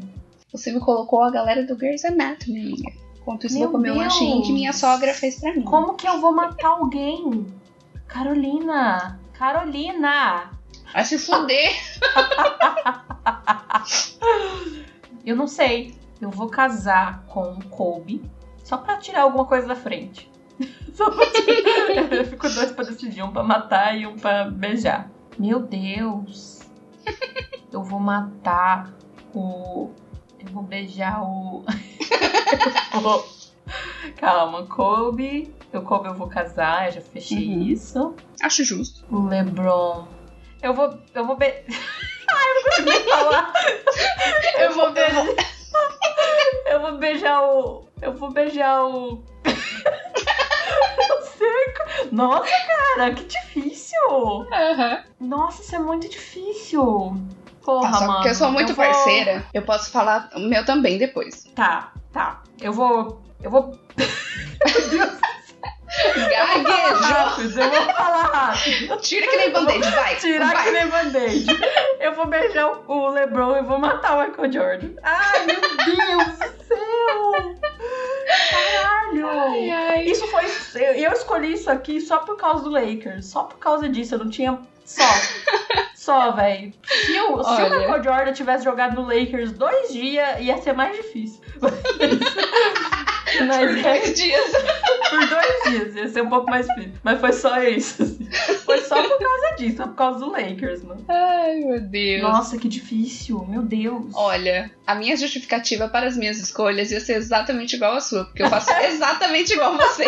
[0.51, 2.91] Você me colocou a galera do Grey's Anatomy, amiga.
[3.21, 5.62] Enquanto isso, eu Meu vou comer um lanchinho que minha sogra fez pra mim.
[5.63, 7.45] Como que eu vou matar alguém?
[8.07, 9.19] Carolina!
[9.38, 10.52] Carolina!
[10.93, 11.71] Vai se fuder.
[15.26, 15.95] Eu não sei.
[16.19, 18.23] Eu vou casar com o Kobe
[18.63, 20.30] só pra tirar alguma coisa da frente.
[20.93, 22.12] Só pra tirar.
[22.13, 25.08] Eu fico dois pra decidir, um pra matar e um pra beijar.
[25.38, 26.62] Meu Deus.
[27.71, 28.91] Eu vou matar
[29.32, 29.91] o.
[30.39, 31.63] Eu vou beijar o.
[33.00, 33.23] Vou-
[34.15, 35.54] Calma, Kobe.
[35.77, 37.61] O Kobe eu vou casar, eu já fechei Uhum.
[37.63, 38.15] isso.
[38.41, 39.05] Acho justo.
[39.09, 40.07] O LeBron.
[40.61, 40.97] Eu vou.
[41.13, 41.45] Eu vou be...
[42.29, 43.53] Ai, eu não consigo nem falar.
[44.59, 45.25] Eu vou beijar.
[46.65, 47.87] Eu vou beijar o.
[48.01, 49.23] Eu vou beijar o.
[50.99, 52.11] Eu.
[52.11, 52.49] Nossa,
[52.95, 54.47] cara, que difícil.
[54.51, 55.03] Aham.
[55.19, 57.15] Nossa, isso é muito difícil.
[57.63, 58.13] Porra, só mano.
[58.15, 61.43] porque eu sou muito vou- parceira, eu posso falar o meu também depois.
[61.55, 62.41] Tá, tá.
[62.61, 63.21] Eu vou.
[63.41, 63.77] Eu vou.
[66.29, 67.62] Gaguejou!
[67.63, 68.97] eu vou falar rápido.
[68.97, 70.15] Tira que nem band-aid, vai.
[70.15, 70.63] Tirar vai.
[70.63, 71.45] que nem band-aid.
[71.99, 74.89] Eu vou beijar o LeBron e vou matar o Michael Jordan.
[75.03, 77.55] Ai, meu Deus do céu!
[78.49, 79.27] Caralho!
[79.29, 80.03] Ai, ai.
[80.05, 80.45] Isso foi.
[80.95, 83.25] Eu escolhi isso aqui só por causa do Lakers.
[83.27, 84.15] Só por causa disso.
[84.15, 84.60] Eu não tinha.
[84.86, 85.03] Só.
[85.95, 86.73] Só, velho.
[86.86, 87.69] Se, o- se o.
[87.79, 91.41] Michael Jordan tivesse jogado no Lakers dois dias, ia ser mais difícil.
[91.62, 91.73] Mas
[93.43, 94.52] é, Dois dias.
[95.10, 96.93] por dois dias, ia ser um pouco mais difícil.
[97.04, 98.04] Mas foi só isso.
[98.04, 98.30] assim.
[98.65, 101.04] Foi só por causa disso, por causa do Lakers, mano.
[101.08, 102.21] Ai, meu Deus.
[102.21, 104.13] Nossa, que difícil, meu Deus.
[104.13, 108.43] Olha, a minha justificativa para as minhas escolhas ia ser exatamente igual a sua, porque
[108.43, 110.06] eu faço exatamente igual a você.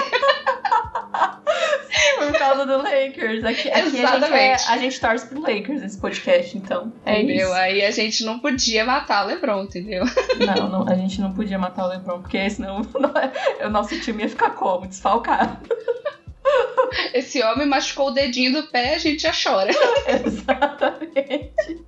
[2.18, 3.44] Por causa do Lakers.
[3.44, 4.64] Aqui, aqui a, gente é, Exatamente.
[4.70, 6.94] a gente torce pro Lakers nesse podcast, então.
[7.06, 7.48] É entendeu?
[7.48, 7.54] isso.
[7.54, 10.04] Aí a gente não podia matar o LeBron, entendeu?
[10.40, 12.82] Não, não, a gente não podia matar o LeBron, porque senão
[13.66, 14.88] o nosso time ia ficar como?
[14.88, 15.58] Desfalcado.
[17.14, 19.72] Esse homem machucou o dedinho do pé, a gente já chora.
[20.26, 21.86] Exatamente.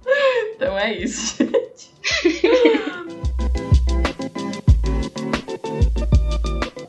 [0.55, 1.91] Então é isso, gente.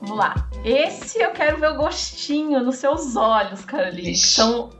[0.00, 0.48] Vamos lá.
[0.64, 4.02] Esse eu quero ver o gostinho nos seus olhos, Caroline.
[4.10, 4.28] Vixe.
[4.34, 4.70] São,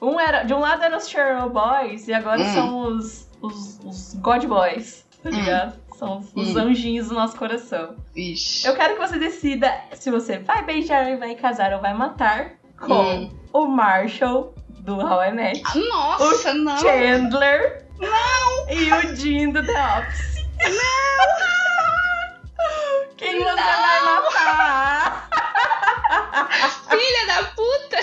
[0.00, 2.54] um era, de um lado eram os Cheryl Boys e agora Hum.
[2.54, 5.72] são os, os, os God Boys, tá Hum.
[5.98, 6.58] São os, os Hum.
[6.60, 7.96] anjinhos do nosso coração.
[8.14, 8.66] Vixe.
[8.66, 12.94] Eu quero que você decida se você vai beijar, vai casar ou vai matar com
[12.94, 13.38] Hum.
[13.52, 16.78] o Marshall do How I Met, Nossa, não.
[16.78, 17.84] Chandler
[18.70, 20.38] e o Dean do The Office.
[23.16, 25.28] Quem você vai matar?
[26.88, 27.96] Filha da puta!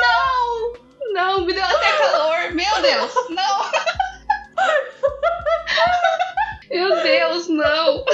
[0.00, 0.72] Não!
[1.12, 2.52] Não, me deu até calor.
[2.52, 3.64] Meu Deus, não!
[6.70, 8.04] Meu Deus, não!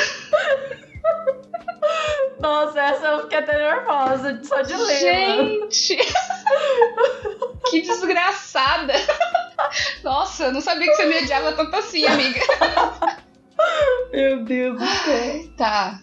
[2.40, 4.98] Nossa, essa eu fiquei até nervosa só de ler.
[4.98, 5.96] Gente!
[7.70, 8.92] Que desgraçada!
[10.02, 12.40] Nossa, eu não sabia que você me odiava tanto assim, amiga.
[14.12, 15.48] Meu Deus do céu.
[15.56, 16.00] Tá.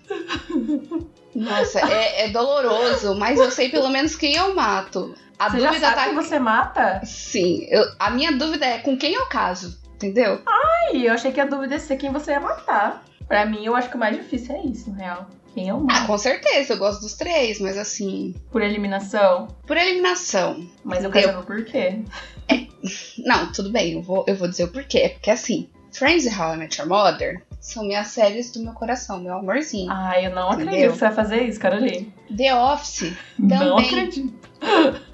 [1.36, 5.16] Nossa, é, é doloroso, mas eu sei pelo menos quem eu mato.
[5.40, 6.10] A Você já dúvida sabe tá.
[6.10, 7.02] que você mata?
[7.04, 10.42] Sim, eu- a minha dúvida é com quem eu caso, entendeu?
[10.46, 13.04] Ai, eu achei que a dúvida ia ser quem você ia matar.
[13.28, 15.28] Pra mim, eu acho que o mais difícil é isso, na real.
[15.54, 16.08] Quem eu Ah, mato.
[16.08, 18.34] com certeza, eu gosto dos três, mas assim.
[18.52, 19.48] Por eliminação.
[19.66, 20.66] Por eliminação.
[20.84, 22.00] Mas eu quero saber o porquê.
[23.26, 25.00] Não, tudo bem, eu vou, eu vou dizer o porquê.
[25.00, 28.72] É porque assim, Friends e How I Met Your Mother são minhas séries do meu
[28.74, 29.92] coração, meu amorzinho.
[29.92, 30.68] Ai, eu não Entendeu?
[30.68, 32.14] acredito que você vai fazer isso, Caroline.
[32.38, 33.86] The Office Não Também.
[33.88, 34.34] acredito.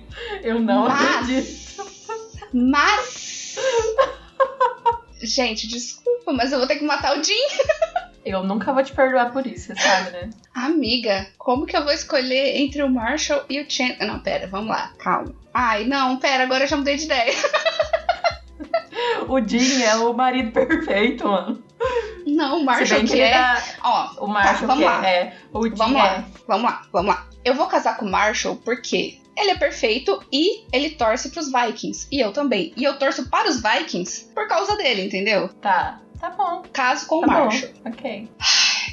[0.44, 1.86] Eu não Mas- acredito.
[2.54, 3.56] Mas.
[5.24, 7.34] Gente, desculpa, mas eu vou ter que matar o Jim.
[8.26, 10.30] Eu nunca vou te perdoar por isso, você sabe, né?
[10.56, 14.08] Amiga, como que eu vou escolher entre o Marshall e o Chandler?
[14.08, 15.36] Não, pera, vamos lá, calma.
[15.54, 17.34] Ai, não, pera, agora eu já mudei de ideia.
[19.28, 21.62] O Jim é o marido perfeito, mano.
[22.26, 23.32] Não, o Marshall que é.
[23.32, 25.06] dá- Ó, O Marshall vamos que lá.
[25.08, 25.16] é.
[25.16, 25.38] é.
[25.52, 26.04] O Jim Vamos é.
[26.04, 27.28] lá, vamos lá, vamos lá.
[27.44, 32.08] Eu vou casar com o Marshall porque ele é perfeito e ele torce pros Vikings.
[32.12, 32.74] E eu também.
[32.78, 35.50] E eu torço para os Vikings por causa dele, entendeu?
[35.62, 36.00] Tá.
[36.20, 36.64] Tá bom.
[36.72, 37.72] Caso com Tá o Marshall.
[37.84, 37.90] bom.
[37.90, 38.30] Ok.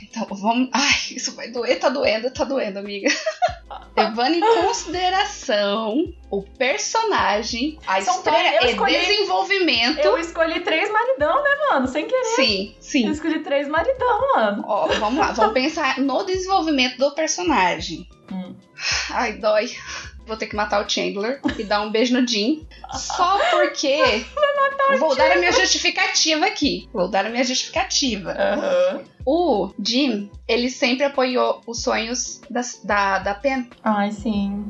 [0.03, 0.69] Então vamos.
[0.73, 3.09] Ai, isso vai doer, tá doendo, tá doendo, amiga.
[3.97, 9.99] Levando em consideração o personagem, a São história três, eu e escolhi- desenvolvimento.
[10.01, 11.87] Eu escolhi três maridão, né, mano?
[11.87, 12.25] Sem querer.
[12.37, 13.11] Sim, Eu sim.
[13.11, 14.65] escolhi três maridão, mano.
[14.67, 18.09] Ó, vamos lá, vamos pensar no desenvolvimento do personagem.
[18.33, 18.55] Hum.
[19.11, 19.71] Ai, dói.
[20.31, 22.65] Vou ter que matar o Chandler e dar um beijo no Jim.
[22.93, 24.25] Só porque.
[24.97, 26.89] Vou dar a minha justificativa aqui.
[26.93, 28.31] Vou dar a minha justificativa.
[28.31, 29.03] Aham.
[29.27, 33.69] O Jim, ele sempre apoiou os sonhos da, da, da Pen.
[33.83, 34.65] Ai, sim.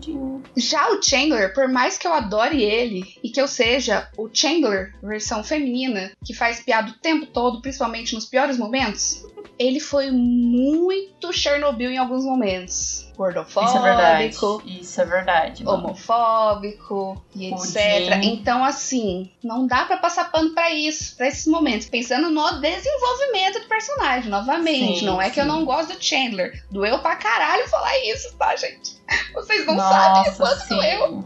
[0.00, 0.42] Jim.
[0.56, 4.94] Já o Chandler, por mais que eu adore ele e que eu seja o Chandler,
[5.02, 9.26] versão feminina, que faz piada o tempo todo, principalmente nos piores momentos,
[9.58, 13.05] ele foi muito Chernobyl em alguns momentos.
[13.16, 14.80] Gordofóbico, Isso é verdade.
[14.80, 15.66] Isso é verdade.
[15.66, 18.20] homofóbico e etc.
[18.22, 21.88] Então, assim, não dá pra passar pano pra isso, pra esses momentos.
[21.88, 25.00] Pensando no desenvolvimento do personagem, novamente.
[25.00, 25.48] Sim, não é que eu sim.
[25.50, 26.62] não gosto do Chandler.
[26.70, 28.96] Doeu pra caralho falar isso, tá, gente?
[29.32, 30.68] Vocês não sabem o Nossa, quanto sim.
[30.76, 31.24] doeu.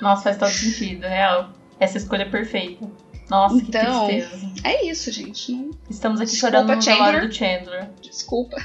[0.00, 1.48] Nossa, faz todo sentido, real.
[1.80, 2.86] Essa escolha é perfeita.
[3.30, 4.52] Nossa, Então, que tristeza.
[4.62, 5.52] É isso, gente.
[5.52, 5.70] Não...
[5.88, 7.26] Estamos aqui desculpa, chorando no Chandler.
[7.28, 7.90] do Chandler.
[8.02, 8.56] Desculpa.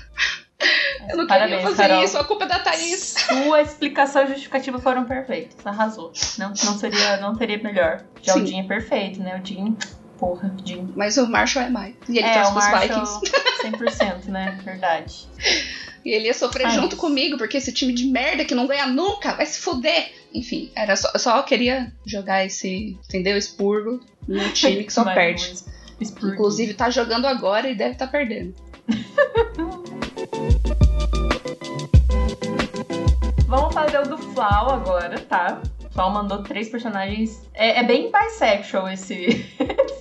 [1.09, 2.03] Eu não Parabéns, queria fazer Carol.
[2.03, 2.17] isso.
[2.17, 3.15] A culpa é da Thaís.
[3.27, 5.65] Sua explicação e justificativa foram perfeitas.
[5.65, 6.11] Arrasou.
[6.37, 8.03] Não, não, seria, não teria melhor.
[8.21, 8.43] Já Sim.
[8.43, 9.39] o Jim é perfeito, né?
[9.41, 9.77] O Jim.
[10.17, 10.91] Porra, Jim.
[10.95, 11.95] Mas o Marshall é mais.
[12.09, 13.47] E ele é, torce pros Vikings.
[14.25, 14.59] 100%, né?
[14.63, 15.27] Verdade.
[16.03, 16.71] E ele ia sofrer Ai.
[16.71, 20.11] junto comigo, porque esse time de merda que não ganha nunca vai se fuder.
[20.33, 23.37] Enfim, era só, eu só queria jogar esse, entendeu?
[23.37, 25.53] Expurgo no time que só perde.
[25.99, 28.55] Inclusive tá jogando agora e deve estar perdendo.
[33.87, 35.61] Vamos fazer o do Flau agora, tá?
[35.91, 37.49] Flau mandou três personagens.
[37.53, 39.45] É, é bem bisexual esse.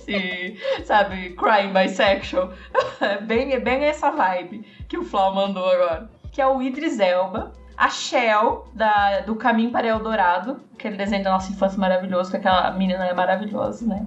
[0.05, 0.57] esse.
[0.83, 1.31] Sabe?
[1.31, 2.51] Crying bisexual.
[2.99, 6.09] É bem, é bem essa vibe que o Flau mandou agora.
[6.31, 7.53] Que é o Idris Elba.
[7.77, 10.59] A Shell, da, do Caminho para Eldorado.
[10.73, 14.05] Aquele desenho da nossa infância maravilhoso, que aquela menina é maravilhosa, né?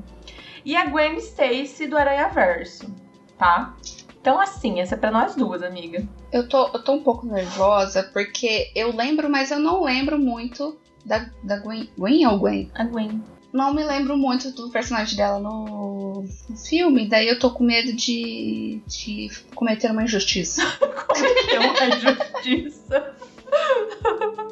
[0.64, 2.92] E a Gwen Stacy do Aranha Verso,
[3.38, 3.74] tá?
[4.20, 6.06] Então, assim, essa é pra nós duas, amiga.
[6.30, 10.78] Eu tô, eu tô um pouco nervosa porque eu lembro, mas eu não lembro muito
[11.04, 11.88] da, da Gwen.
[11.96, 12.70] Gwen ou Gwen?
[12.74, 13.22] A Gwen.
[13.52, 17.92] Não me lembro muito do personagem dela no, no filme, daí eu tô com medo
[17.92, 20.62] de, de cometer uma injustiça.
[21.08, 23.16] Cometeu uma injustiça.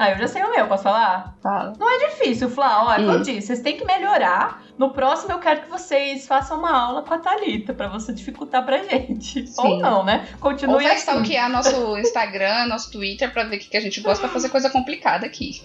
[0.00, 1.34] Ah, eu já sei o meu, posso falar?
[1.42, 1.72] Fala.
[1.76, 2.84] Não é difícil, Flá.
[2.84, 3.14] Olha, como Hum.
[3.14, 4.62] eu disse, vocês têm que melhorar.
[4.78, 8.64] No próximo eu quero que vocês façam uma aula com a Thalita pra você dificultar
[8.64, 9.44] pra gente.
[9.48, 9.60] Sim.
[9.60, 10.28] Ou não, né?
[10.34, 10.98] Ou Continue vai assim.
[10.98, 14.70] stalkear nosso Instagram, nosso Twitter pra ver o que, a gente gosta pra fazer coisa
[14.70, 15.60] complicada aqui.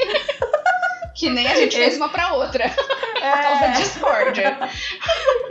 [1.15, 2.67] que nem a gente fez uma pra outra.
[2.69, 4.57] Por causa da É, discórdia.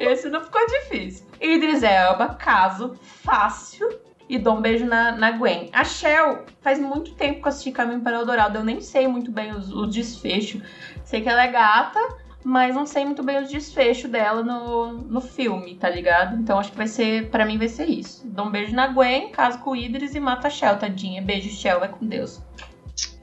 [0.01, 1.25] esse não ficou difícil.
[1.41, 3.89] Idris Elba, caso fácil.
[4.29, 5.69] E dou um beijo na, na Gwen.
[5.73, 8.59] A Shell, faz muito tempo que eu assisti Caminho para o Eldorado.
[8.59, 10.61] Eu nem sei muito bem os- o desfecho.
[11.05, 11.99] Sei que ela é gata,
[12.45, 16.37] mas não sei muito bem o desfecho dela no, no filme, tá ligado?
[16.37, 18.27] Então acho que vai ser, pra mim vai ser isso.
[18.27, 21.21] Dou um beijo na Gwen, caso com o Idris e mata a Shell, tadinha.
[21.21, 22.41] Beijo, Shell, vai com Deus.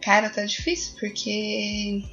[0.02, 2.04] Cara, tá difícil, porque.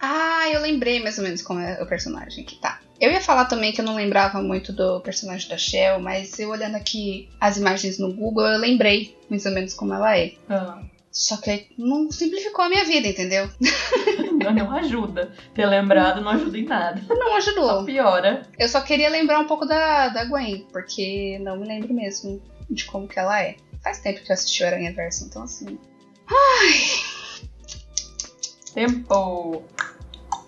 [0.00, 2.78] Ah, eu lembrei mais ou menos como é o personagem que tá.
[3.00, 6.48] Eu ia falar também que eu não lembrava muito do personagem da Shell, mas eu
[6.50, 10.32] olhando aqui as imagens no Google, eu lembrei mais ou menos como ela é.
[10.48, 13.50] Ah, Só que não simplificou a minha vida, entendeu?
[14.46, 15.32] Não, não ajuda.
[15.54, 17.02] Ter lembrado não ajuda em nada.
[17.08, 17.68] Não ajudou.
[17.68, 18.42] Só piora.
[18.56, 22.40] Eu só queria lembrar um pouco da, da Gwen, porque não me lembro mesmo
[22.70, 23.56] de como que ela é.
[23.82, 25.76] Faz tempo que eu assisti o Aranha Verso, então assim.
[28.72, 29.64] Tempo.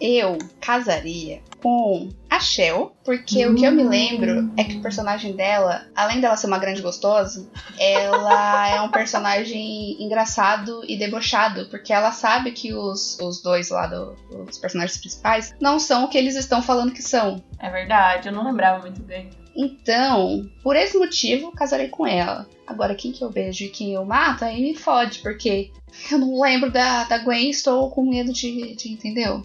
[0.01, 5.35] Eu casaria com a Shell, porque o que eu me lembro é que o personagem
[5.35, 7.49] dela, além dela ser uma grande gostosa,
[7.79, 13.87] ela é um personagem engraçado e debochado, porque ela sabe que os, os dois lá,
[13.87, 14.17] do,
[14.49, 17.43] os personagens principais, não são o que eles estão falando que são.
[17.59, 19.31] É verdade, eu não lembrava muito bem.
[19.57, 22.47] Então, por esse motivo, casarei com ela.
[22.65, 25.73] Agora, quem que eu beijo e quem eu mato, aí me fode, porque
[26.13, 29.45] eu não lembro da, da Gwen e estou com medo de, de entendeu?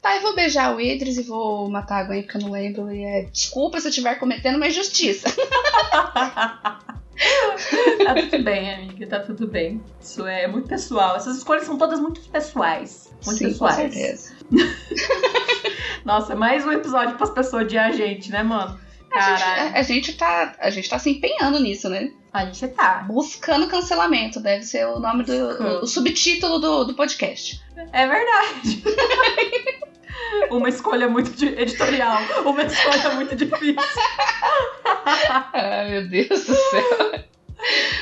[0.00, 2.92] Tá, eu vou beijar o Idris e vou matar a Gwen porque eu não lembro.
[2.92, 5.28] E é, desculpa se eu estiver cometendo uma injustiça.
[8.04, 9.82] tá tudo bem, amiga, tá tudo bem.
[10.00, 11.16] Isso é muito pessoal.
[11.16, 13.12] Essas escolhas são todas muito pessoais.
[13.24, 13.74] Muito Sim, pessoais.
[13.74, 14.34] com certeza.
[16.04, 18.78] Nossa, mais um episódio pras pessoas odiar a gente, né, mano?
[19.12, 22.12] A gente, a, a gente tá, a gente tá se empenhando nisso, né?
[22.32, 23.04] A gente tá.
[23.08, 27.65] Buscando cancelamento, deve ser o nome do o, o subtítulo do, do podcast.
[27.92, 28.82] É verdade.
[30.50, 32.18] Uma escolha muito de- editorial.
[32.44, 33.76] Uma escolha muito difícil.
[35.52, 37.24] Ai, meu Deus do céu.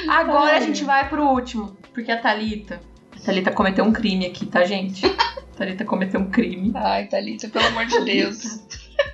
[0.09, 0.59] Agora Ai.
[0.59, 1.77] a gente vai pro último.
[1.93, 2.81] Porque a Thalita.
[3.17, 5.05] A Thalita cometeu um crime aqui, tá, gente?
[5.07, 5.15] A
[5.59, 6.73] Thalita cometeu um crime.
[6.75, 8.61] Ai, Thalita, pelo amor de Deus.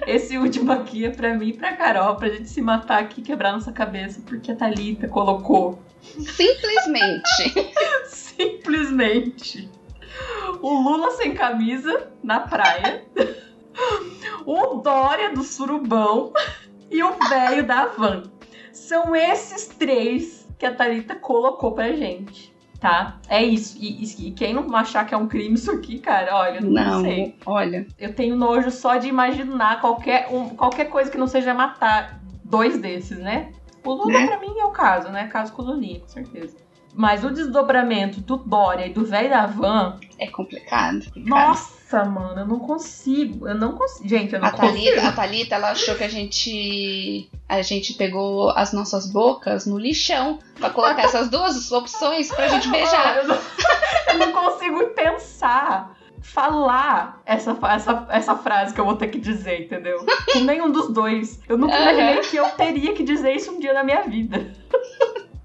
[0.06, 3.24] Esse último aqui é pra mim e pra Carol, pra gente se matar aqui e
[3.24, 4.20] quebrar nossa cabeça.
[4.26, 7.72] Porque a Thalita colocou Simplesmente.
[8.06, 9.68] simplesmente
[10.60, 13.04] o Lula sem camisa na praia,
[14.46, 16.32] o Dória do Surubão
[16.90, 18.24] e o velho da van.
[18.72, 23.18] São esses três que a Thalita colocou pra gente, tá?
[23.28, 23.76] É isso.
[23.80, 26.70] E, e- e quem não achar que é um crime isso aqui, cara, olha, não,
[26.70, 27.36] Não, sei.
[27.46, 27.86] olha.
[27.98, 32.78] Eu tenho nojo só de imaginar qualquer, um- qualquer coisa que não seja matar dois
[32.78, 33.52] desses, né?
[33.84, 34.26] O Lula, Né?
[34.26, 35.26] pra mim, é o caso, né?
[35.28, 36.56] Caso com o Lulinha, com certeza.
[36.92, 41.06] Mas o desdobramento do Dória e do velho da van, É complicado.
[41.14, 43.46] nossa, mano, eu não consigo.
[43.48, 44.08] Eu não consigo.
[44.08, 45.06] Gente, eu não A Thalita, consigo.
[45.06, 47.30] a Thalita, ela achou que a gente.
[47.48, 52.68] A gente pegou as nossas bocas no lixão pra colocar essas duas opções pra gente
[52.68, 53.18] beijar.
[53.18, 53.38] Eu não,
[54.08, 59.62] eu não consigo pensar, falar essa, essa, essa frase que eu vou ter que dizer,
[59.62, 60.04] entendeu?
[60.32, 61.40] Com nenhum dos dois.
[61.48, 64.52] Eu nunca imaginei que eu teria que dizer isso um dia na minha vida.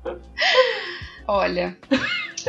[1.28, 1.78] Olha.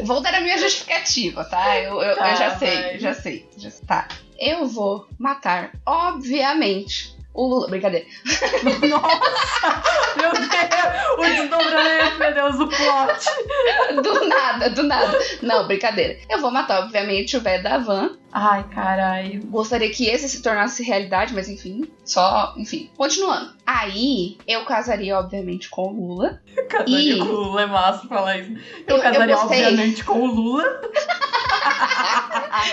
[0.02, 1.78] Vou dar a minha justificativa, tá?
[1.80, 3.86] Eu, eu, Tá, eu já sei, já sei, já sei.
[3.86, 4.08] Tá.
[4.38, 7.68] Eu vou matar, obviamente, o Lula.
[7.68, 8.06] Brincadeira.
[8.88, 9.82] Nossa!
[10.16, 11.18] Meu Deus!
[11.18, 14.02] O desdobramento, meu Deus, o plot.
[14.02, 15.18] Do nada, do nada.
[15.42, 16.18] Não, brincadeira.
[16.28, 18.16] Eu vou matar, obviamente, o velho da van.
[18.32, 19.40] Ai, caralho.
[19.46, 21.90] Gostaria que esse se tornasse realidade, mas enfim.
[22.04, 22.90] Só, enfim.
[22.96, 23.54] Continuando.
[23.66, 26.42] Aí, eu casaria, obviamente, com o Lula.
[26.68, 27.18] Casaria Ih.
[27.18, 28.52] com o Lula, é massa falar isso.
[28.52, 28.58] Eu,
[28.88, 29.64] Eu- eu casaria, gostei.
[29.64, 30.80] obviamente, com o Lula.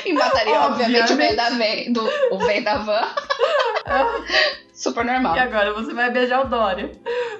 [0.05, 1.35] E mataria, obviamente, o Obviamente.
[1.35, 2.37] van, do, o
[2.83, 3.13] van.
[4.73, 5.35] Super normal.
[5.35, 6.91] E agora você vai beijar o Dória.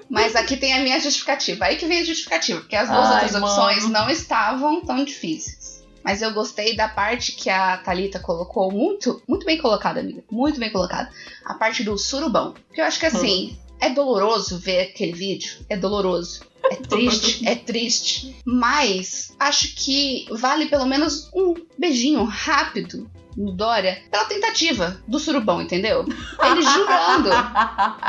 [0.10, 1.66] Mas aqui tem a minha justificativa.
[1.66, 3.46] Aí que vem a justificativa, porque as duas Ai, outras mano.
[3.48, 5.84] opções não estavam tão difíceis.
[6.04, 10.22] Mas eu gostei da parte que a Thalita colocou, muito, muito bem colocada, amiga.
[10.30, 11.10] Muito bem colocada.
[11.46, 12.54] A parte do surubão.
[12.68, 15.58] Porque eu acho que assim, é doloroso ver aquele vídeo.
[15.70, 16.42] É doloroso.
[16.72, 18.36] É triste, é triste.
[18.46, 25.62] Mas acho que vale pelo menos um beijinho rápido no Dória pela tentativa do surubão,
[25.62, 26.06] entendeu?
[26.06, 27.30] Ele jurando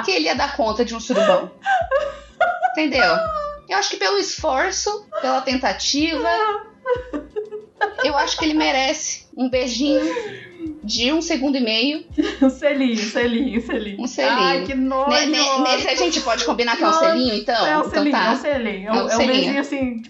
[0.04, 1.50] que ele ia dar conta de um surubão.
[2.70, 3.16] Entendeu?
[3.68, 6.28] Eu acho que pelo esforço, pela tentativa,
[8.04, 10.04] eu acho que ele merece um beijinho
[10.84, 12.04] de um segundo e meio.
[12.42, 14.00] Um selinho, selinho, selinho.
[14.00, 14.36] Um selinho.
[14.38, 15.10] Ai, que nojo.
[15.10, 17.66] Ne- ne- Nesse a gente pode combinar que é um selinho, então?
[17.66, 18.24] É um então selinho, tá.
[18.26, 18.88] é um selinho.
[18.88, 19.60] É um, É um é um selinho.
[19.60, 20.02] assim,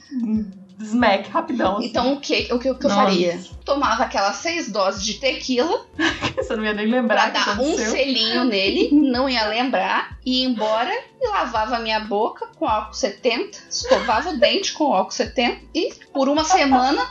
[0.80, 1.78] smack, rapidão.
[1.78, 1.86] Assim.
[1.86, 3.38] Então o que, o que, o que eu faria?
[3.64, 5.86] Tomava aquelas seis doses de tequila
[6.36, 10.46] Você não ia nem pra lembrar que dar um selinho nele, não ia lembrar, ia
[10.46, 15.60] embora e lavava a minha boca com álcool 70, escovava o dente com álcool 70
[15.74, 17.06] e por uma semana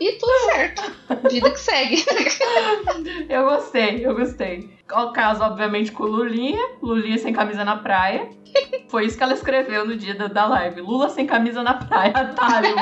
[0.00, 0.82] e tudo certo.
[1.28, 2.04] Vida que segue.
[3.28, 4.77] Eu gostei, eu gostei.
[4.90, 6.76] O caso, obviamente, com o Lulinha.
[6.82, 8.30] Lulinha sem camisa na praia.
[8.88, 10.80] Foi isso que ela escreveu no dia da, live.
[10.80, 12.12] Lula sem camisa na praia.
[12.16, 12.74] Atalho.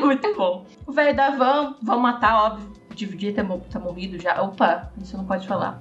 [0.00, 0.64] Muito bom.
[0.86, 2.72] O velho da van, vão matar, óbvio.
[3.34, 4.40] Ter, mo- ter morrido já.
[4.40, 5.78] Opa, isso não pode falar.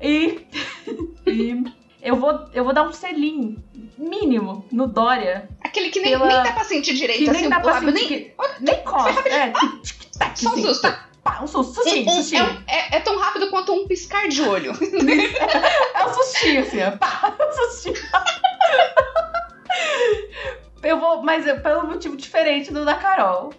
[0.00, 0.46] E,
[1.26, 1.64] e
[2.00, 3.62] eu, vou, eu vou dar um selinho
[3.98, 5.48] mínimo no Dória.
[5.62, 7.92] Aquele que nem, Pela- nem dá pra sentir direito, que assim, nem dá pra lábio
[7.92, 8.08] sentir.
[8.08, 8.18] nem...
[8.20, 9.28] que- Nem corta.
[9.28, 9.52] É,
[10.18, 10.94] tac, Só um assim.
[11.24, 11.74] Pá, pá, um susto.
[11.82, 12.42] Sustinho, Um- sustinho.
[12.44, 14.72] é, um- é- é tão rápido quanto um piscar de olho.
[15.94, 16.90] É um sustinho, assim, ó.
[16.98, 17.96] Pá, um sustinho.
[20.82, 23.52] Eu vou, mas é pelo motivo diferente do da Carol.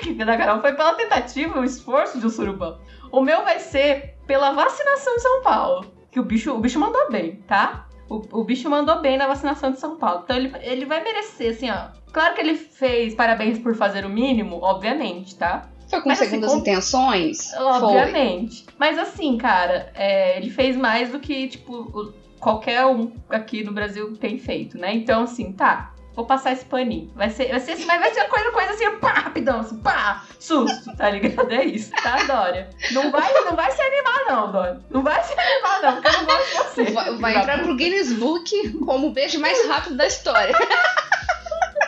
[0.00, 2.80] Que da Carol foi pela tentativa, o esforço de um surubão.
[3.10, 5.92] O meu vai ser pela vacinação de São Paulo.
[6.10, 7.86] Que o bicho, o bicho mandou bem, tá?
[8.08, 10.22] O, o bicho mandou bem na vacinação de São Paulo.
[10.24, 11.88] Então ele, ele vai merecer, assim, ó.
[12.12, 15.68] Claro que ele fez parabéns por fazer o mínimo, obviamente, tá?
[15.92, 17.50] Foi com Mas, assim, segundas com- intenções?
[17.50, 17.62] Foi.
[17.62, 18.64] Obviamente.
[18.78, 24.16] Mas assim, cara, é, ele fez mais do que, tipo, qualquer um aqui no Brasil
[24.16, 24.94] tem feito, né?
[24.94, 25.90] Então, assim, tá.
[26.14, 27.10] Vou passar esse paninho.
[27.14, 30.24] Vai ser, vai ser, assim, mas vai ser coisa, coisa assim, pá, rapidão, assim, pá,
[30.40, 31.50] susto, tá ligado?
[31.52, 32.70] É isso, tá, Dória?
[32.92, 34.80] Não vai, não vai se animar, não, Dória.
[34.90, 36.84] Não vai se animar, não, porque eu não gosto de você.
[36.92, 40.54] Vai, vai entrar pro Guinness Book como o beijo mais rápido da história.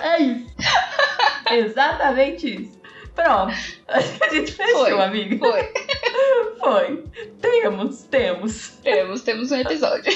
[0.01, 0.47] É isso.
[1.51, 2.79] Exatamente isso.
[3.15, 3.55] Pronto.
[3.89, 5.03] A gente fechou, Foi.
[5.03, 5.39] amiga.
[5.39, 5.73] Foi.
[6.59, 7.05] Foi.
[7.41, 8.69] Temos, temos.
[8.83, 10.13] Temos, temos um episódio.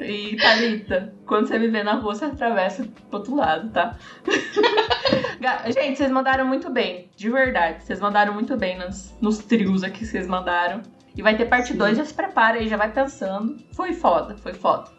[0.00, 3.96] E Thalita, quando você me vê na rua, você atravessa pro outro lado, tá?
[5.66, 7.84] Gente, vocês mandaram muito bem, de verdade.
[7.84, 10.82] Vocês mandaram muito bem nos, nos trios aqui que vocês mandaram.
[11.14, 11.78] E vai ter parte Sim.
[11.78, 13.62] 2, já se prepara aí, já vai pensando.
[13.72, 14.90] Foi foda, foi foda.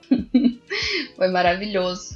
[1.15, 2.15] Foi maravilhoso.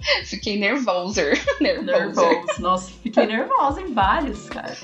[0.24, 0.58] Fiquei.
[0.58, 1.38] Nervoser.
[1.60, 2.60] Nervoso.
[2.60, 4.76] Nossa, fiquei nervosa em vários, cara.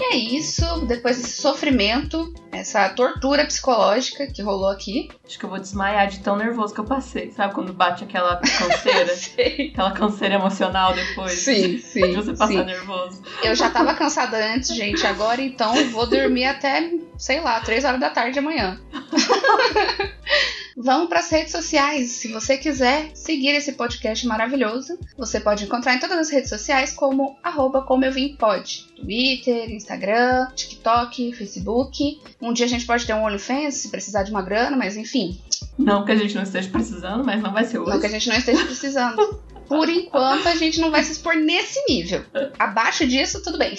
[0.00, 0.86] E é isso.
[0.86, 5.08] Depois desse sofrimento, essa tortura psicológica que rolou aqui.
[5.24, 7.30] Acho que eu vou desmaiar de tão nervoso que eu passei.
[7.30, 9.14] Sabe quando bate aquela canseira?
[9.16, 9.70] Sei.
[9.72, 11.32] aquela canseira emocional depois?
[11.32, 12.08] Sim, sim.
[12.08, 12.64] De você passar sim.
[12.64, 13.22] nervoso.
[13.42, 15.06] Eu já tava cansada antes, gente.
[15.06, 18.80] Agora então vou dormir até, sei lá, 3 horas da tarde amanhã.
[20.80, 22.12] Vamos para as redes sociais.
[22.12, 26.92] Se você quiser seguir esse podcast maravilhoso, você pode encontrar em todas as redes sociais
[26.92, 28.86] como arroba como eu vim pode.
[28.94, 32.20] Twitter, Instagram, TikTok, Facebook.
[32.40, 35.40] Um dia a gente pode ter um OnlyFans se precisar de uma grana, mas enfim,
[35.76, 37.90] Não que a gente não esteja precisando, mas não vai ser hoje.
[37.90, 39.40] não que a gente não esteja precisando.
[39.66, 42.24] Por enquanto, a gente não vai se expor nesse nível.
[42.58, 43.76] Abaixo disso, tudo bem.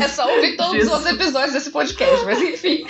[0.00, 2.86] É só ouvir todos os outros episódios desse podcast, mas enfim.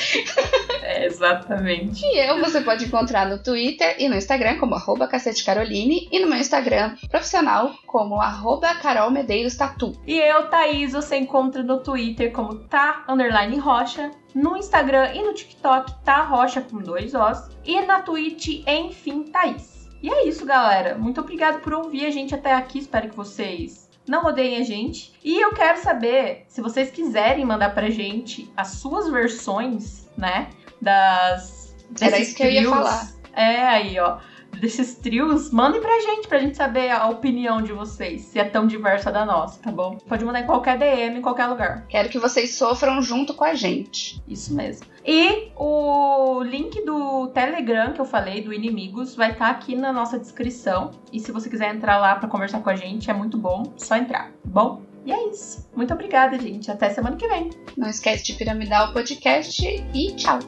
[1.03, 2.05] É, exatamente.
[2.05, 6.29] E eu você pode encontrar no Twitter e no Instagram como arroba cacetecaroline e no
[6.29, 9.93] meu Instagram profissional como arroba Carol Medeiros Tatu.
[10.07, 15.35] E eu, Thaís, você encontra no Twitter como tá underline rocha, no Instagram e no
[15.35, 19.89] TikTok tá rocha com dois Os, e na Twitch, enfim, Thaís.
[20.03, 20.97] E é isso, galera.
[20.99, 22.81] Muito obrigado por ouvir a gente até aqui.
[22.81, 25.13] Espero que vocês não odeiem a gente.
[25.23, 30.51] E eu quero saber se vocês quiserem mandar pra gente as suas versões, né?
[30.83, 31.75] Das.
[32.01, 32.75] Era isso que eu ia trios.
[32.75, 33.09] falar.
[33.33, 34.19] É, aí, ó.
[34.61, 38.67] Desses trios, mandem pra gente, pra gente saber a opinião de vocês, se é tão
[38.67, 39.97] diversa da nossa, tá bom?
[40.07, 41.87] Pode mandar em qualquer DM, em qualquer lugar.
[41.89, 44.23] Quero que vocês sofram junto com a gente.
[44.29, 44.87] Isso mesmo.
[45.05, 50.19] E o link do Telegram que eu falei, do Inimigos, vai estar aqui na nossa
[50.19, 50.93] descrição.
[51.13, 53.73] E se você quiser entrar lá pra conversar com a gente, é muito bom.
[53.77, 54.83] Só entrar, tá bom?
[55.05, 55.69] E é isso.
[55.75, 56.71] Muito obrigada, gente.
[56.71, 57.51] Até semana que vem.
[57.77, 59.63] Não esquece de piramidar o podcast
[59.95, 60.39] e tchau.